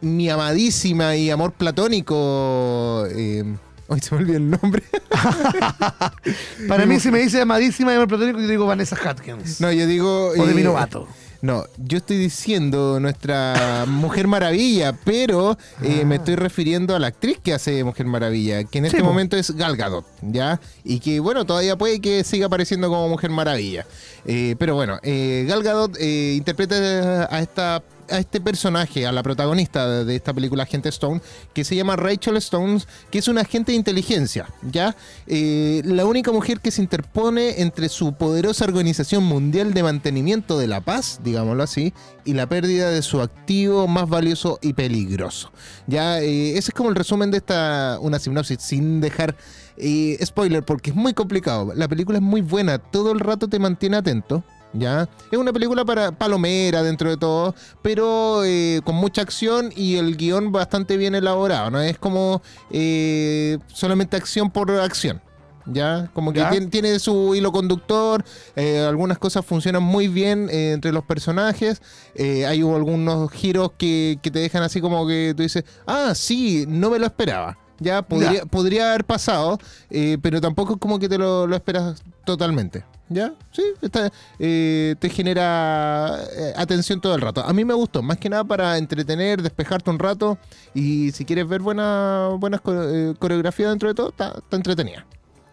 [0.00, 3.06] mi amadísima y amor platónico.
[3.10, 3.44] Eh,
[3.88, 4.82] hoy se me olvidó el nombre.
[6.68, 9.60] Para mí, si me dice amadísima y amor platónico, yo digo Vanessa Hudgens.
[9.60, 10.28] no, yo digo.
[10.28, 11.08] o de eh, mi novato.
[11.42, 17.38] No, yo estoy diciendo nuestra Mujer Maravilla, pero eh, me estoy refiriendo a la actriz
[17.42, 19.00] que hace Mujer Maravilla, que en este Ah.
[19.00, 20.60] Sí, momento es Gal Gadot, ¿ya?
[20.84, 23.84] Y que, bueno, todavía puede que siga apareciendo como Mujer Maravilla.
[24.24, 29.22] Eh, pero bueno, eh, Gal Gadot eh, interpreta a esta a este personaje, a la
[29.22, 31.20] protagonista de esta película Agente Stone,
[31.52, 34.96] que se llama Rachel Stones, que es una agente de inteligencia, ¿ya?
[35.26, 40.68] Eh, la única mujer que se interpone entre su poderosa organización mundial de mantenimiento de
[40.68, 41.92] la paz, digámoslo así,
[42.24, 45.52] y la pérdida de su activo más valioso y peligroso.
[45.86, 49.36] Ya, eh, ese es como el resumen de esta, una sinopsis, sin dejar
[49.76, 51.72] eh, spoiler, porque es muy complicado.
[51.74, 54.44] La película es muy buena, todo el rato te mantiene atento.
[54.72, 55.08] ¿Ya?
[55.30, 60.16] Es una película para palomera dentro de todo, pero eh, con mucha acción y el
[60.16, 61.80] guion bastante bien elaborado, ¿no?
[61.80, 65.20] Es como eh, solamente acción por acción.
[65.66, 66.10] ¿Ya?
[66.12, 66.50] Como que ¿Ya?
[66.50, 68.24] tiene, tiene su hilo conductor,
[68.56, 71.80] eh, algunas cosas funcionan muy bien eh, entre los personajes,
[72.16, 76.64] eh, hay algunos giros que, que te dejan así como que tú dices, ah, sí,
[76.66, 77.58] no me lo esperaba.
[77.82, 78.44] Ya podría, Ya.
[78.46, 79.58] podría haber pasado,
[79.90, 82.84] eh, pero tampoco es como que te lo, lo esperas totalmente.
[83.08, 83.34] ¿Ya?
[83.50, 87.42] Sí, está, eh, te genera eh, atención todo el rato.
[87.44, 90.38] A mí me gustó, más que nada para entretener, despejarte un rato
[90.72, 95.04] y si quieres ver buena, buenas co- eh, coreografía dentro de todo, está, está entretenida.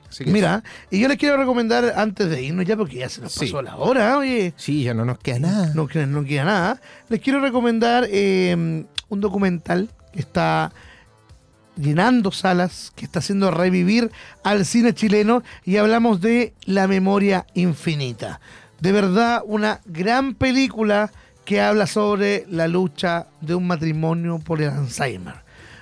[0.09, 3.21] Así que Mira, y yo les quiero recomendar antes de irnos ya, porque ya se
[3.21, 3.41] nos Sí.
[3.41, 4.53] pasó la hora, oye.
[4.55, 5.67] Sí, ya no nos queda nada.
[5.75, 6.81] No, no queda nada.
[7.09, 8.55] Les quiero recomendar eh,
[9.09, 10.71] un documental que está
[11.79, 14.11] llenando salas, que está haciendo revivir
[14.43, 18.39] al cine chileno y hablamos de La memoria infinita.
[18.79, 21.11] De verdad, una gran película
[21.45, 25.35] que habla sobre la lucha de un matrimonio por el Alzheimer.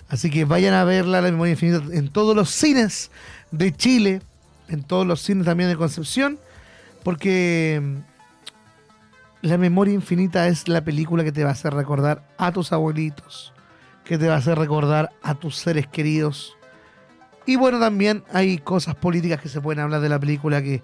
[0.10, 3.12] Así que vayan a verla, La memoria infinita, en todos los cines
[3.52, 4.22] de Chile,
[4.70, 6.40] en todos los cines también de Concepción,
[7.04, 12.52] porque mm, la memoria infinita es la película que te va a hacer recordar a
[12.52, 13.54] tus abuelitos,
[14.08, 16.56] que te va a hacer recordar a tus seres queridos.
[17.46, 20.82] Y bueno, también hay cosas políticas que se pueden hablar de la película que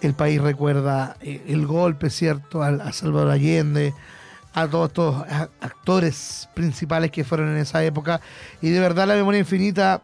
[0.00, 2.62] el país recuerda eh, el golpe, ¿cierto?
[2.62, 3.94] A, Salvador Allende,
[4.52, 5.24] a todos estos
[5.60, 8.20] actores principales que fueron en esa época.
[8.60, 10.02] Y de verdad la memoria infinita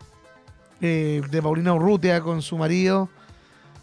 [0.80, 3.08] eh, de Paulina Urrutia con su marido,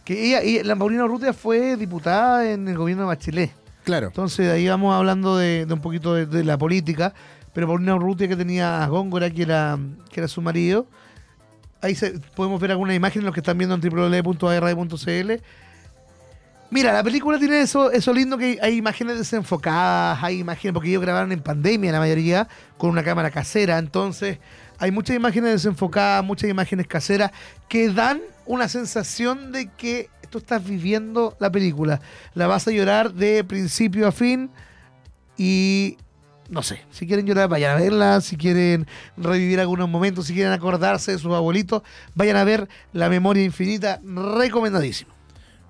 [0.04, 3.52] que ella, ella- la Paulina Urrutia fue diputada en el gobierno de Bachelet.
[3.84, 4.08] Claro.
[4.08, 7.14] Entonces, de ahí vamos hablando de, de un poquito de, de la política.
[7.58, 9.80] Pero Paulina Urrutia que tenía Góngora, que era,
[10.12, 10.86] que era su marido.
[11.82, 11.98] Ahí
[12.36, 15.32] podemos ver algunas imágenes, los que están viendo en www.arradio.cl.
[16.70, 21.02] Mira, la película tiene eso, eso lindo que hay imágenes desenfocadas, hay imágenes, porque ellos
[21.02, 22.48] grabaron en pandemia la mayoría,
[22.78, 23.80] con una cámara casera.
[23.80, 24.38] Entonces,
[24.78, 27.32] Hay muchas imágenes desenfocadas, muchas imágenes caseras
[27.68, 32.02] que dan una sensación de que tú estás viviendo la película.
[32.36, 34.52] La vas a llorar de principio a fin
[35.38, 35.98] y
[36.50, 38.88] no sé, si quieren llorar, vayan a verla, si quieren
[39.18, 41.82] revivir algunos momentos, si quieren acordarse de sus abuelitos,
[42.16, 45.18] vayan a ver La Memoria Infinita, recomendadísimo.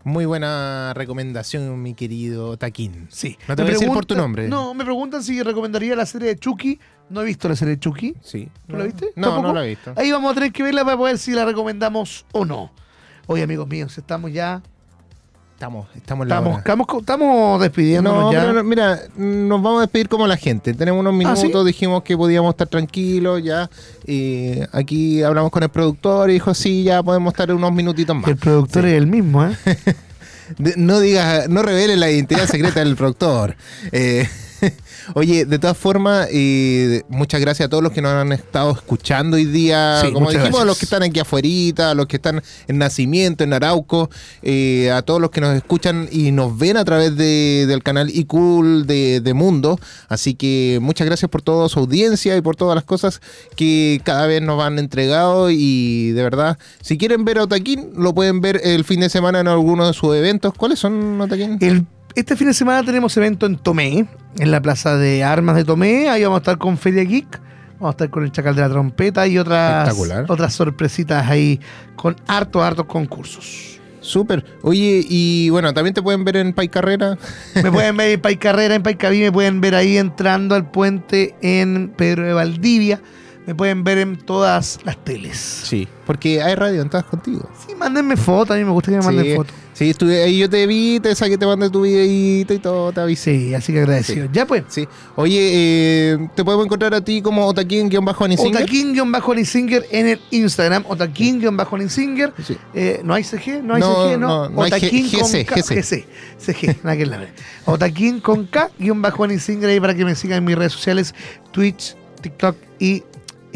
[0.04, 3.08] Muy buena recomendación, mi querido Taquín.
[3.10, 3.38] Sí.
[3.46, 4.48] No te Me voy a decir por tu nombre.
[4.48, 6.80] No, me preguntan si recomendaría la serie de Chucky.
[7.10, 8.16] No he visto la serie de Chucky.
[8.22, 8.48] Sí.
[8.70, 9.12] ¿Tú la viste?
[9.18, 9.48] No, ¿Tampoco?
[9.50, 9.94] no la he visto.
[9.98, 12.72] Ahí vamos a tener que verla para poder si la recomendamos o no.
[13.26, 14.62] Oye, amigos míos, estamos ya.
[15.58, 18.54] Estamos, estamos en la Estamos, estamos, estamos despidiéndonos No, ya.
[18.54, 20.76] no, mira, nos vamos a despedir como la gente.
[20.76, 21.66] Tenemos unos ¿Ah, minutos, sí?
[21.66, 23.68] dijimos que podíamos estar tranquilos ya.
[24.06, 28.28] Eh, aquí hablamos con el productor y dijo, sí, ya podemos estar unos minutitos más.
[28.28, 29.58] El productor es el mismo, ¿eh?
[30.78, 33.56] No digas, no reveles la identidad secreta del productor.
[33.92, 34.30] Eh,
[35.14, 39.38] oye, de todas formas, eh, muchas gracias a todos los que nos han estado escuchando
[39.38, 40.02] hoy día.
[40.02, 43.44] Sí, Como dijimos, a los que están aquí afuera, a los que están en Nacimiento,
[43.44, 44.10] en Arauco,
[44.42, 48.10] eh, a todos los que nos escuchan y nos ven a través de- del canal
[48.10, 49.80] iCool de, de Mundo.
[50.10, 53.22] Así que muchas gracias por toda su audiencia y por todas las cosas
[53.56, 55.50] que cada vez nos han entregado.
[55.52, 59.40] Y de verdad, si quieren ver a Otaquín, lo pueden ver el fin de semana
[59.40, 60.54] en alguno de sus eventos.
[60.54, 61.58] ¿Cuáles son, Otaquín?
[61.62, 61.86] El-
[62.18, 64.08] este fin de semana tenemos evento en Tomé,
[64.40, 66.10] en la plaza de armas de Tomé.
[66.10, 67.40] Ahí vamos a estar con Feria Geek.
[67.74, 69.96] Vamos a estar con el Chacal de la Trompeta y otras,
[70.28, 71.60] otras sorpresitas ahí
[71.96, 73.80] con harto, hartos concursos.
[74.02, 74.44] Súper.
[74.64, 77.20] Oye, y bueno, también te pueden ver en Pai Carrera.
[77.54, 80.72] Me pueden ver en Pai Carrera, en Pai Caví, me pueden ver ahí entrando al
[80.72, 83.00] puente en Pedro de Valdivia.
[83.48, 85.38] Me pueden ver en todas las teles.
[85.38, 87.50] Sí, porque hay radio en todas contigo.
[87.66, 89.54] Sí, mándenme fotos, a mí me gusta que me manden sí, fotos.
[89.72, 93.00] sí, estuve ahí, yo te vi, te saqué, te mandé tu videito y todo, te
[93.00, 93.40] avisé.
[93.40, 94.28] Sí, así que agradecido.
[94.34, 94.64] Ya pues.
[94.68, 94.86] Sí.
[95.16, 98.66] Oye, eh, te podemos encontrar a ti como Otaquín-Anisinger.
[98.66, 100.84] Otaquín-Anisinger en el Instagram.
[100.86, 102.34] Otaquín-Anisinger.
[102.46, 102.58] Sí.
[102.74, 103.64] Eh, ¿No hay CG?
[103.64, 104.50] No hay No, CG, ¿no?
[104.50, 105.56] no, Otaquín con K.
[105.56, 106.06] GC.
[106.38, 107.28] CG, nada que la.
[107.64, 111.16] Otaquín con K, guion bajo Anisinger ahí para que me sigan en mis redes sociales,
[111.54, 113.04] Twitch, TikTok y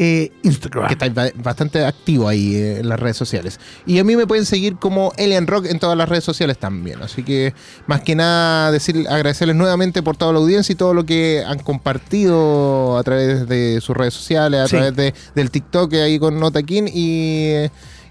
[0.04, 0.86] eh, Instagram.
[0.88, 3.60] Que está ba- bastante activo ahí eh, en las redes sociales.
[3.86, 7.00] Y a mí me pueden seguir como Alien Rock en todas las redes sociales también.
[7.02, 7.54] Así que,
[7.86, 11.58] más que nada, decir, agradecerles nuevamente por toda la audiencia y todo lo que han
[11.60, 14.76] compartido a través de sus redes sociales, a Sí.
[14.76, 17.64] través de, del TikTok ahí con Notaquín y,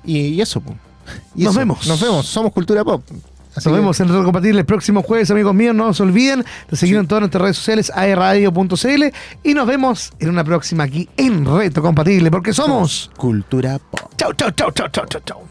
[0.05, 0.61] y, y eso.
[1.35, 1.59] Y Nos eso.
[1.59, 1.87] vemos.
[1.87, 2.25] Nos vemos.
[2.27, 3.03] Somos Cultura Pop.
[3.55, 5.75] Así Nos vemos en Reto Compatible el próximo jueves, amigos míos.
[5.75, 9.03] No se olviden de seguirnos en todas nuestras redes sociales, aerradio.cl.
[9.43, 13.11] Y nos vemos en una próxima aquí en Reto Compatible, porque somos.
[13.17, 14.11] Cultura Pop.
[14.17, 15.41] Chau, chau, chau, chau, chau, chau, chau.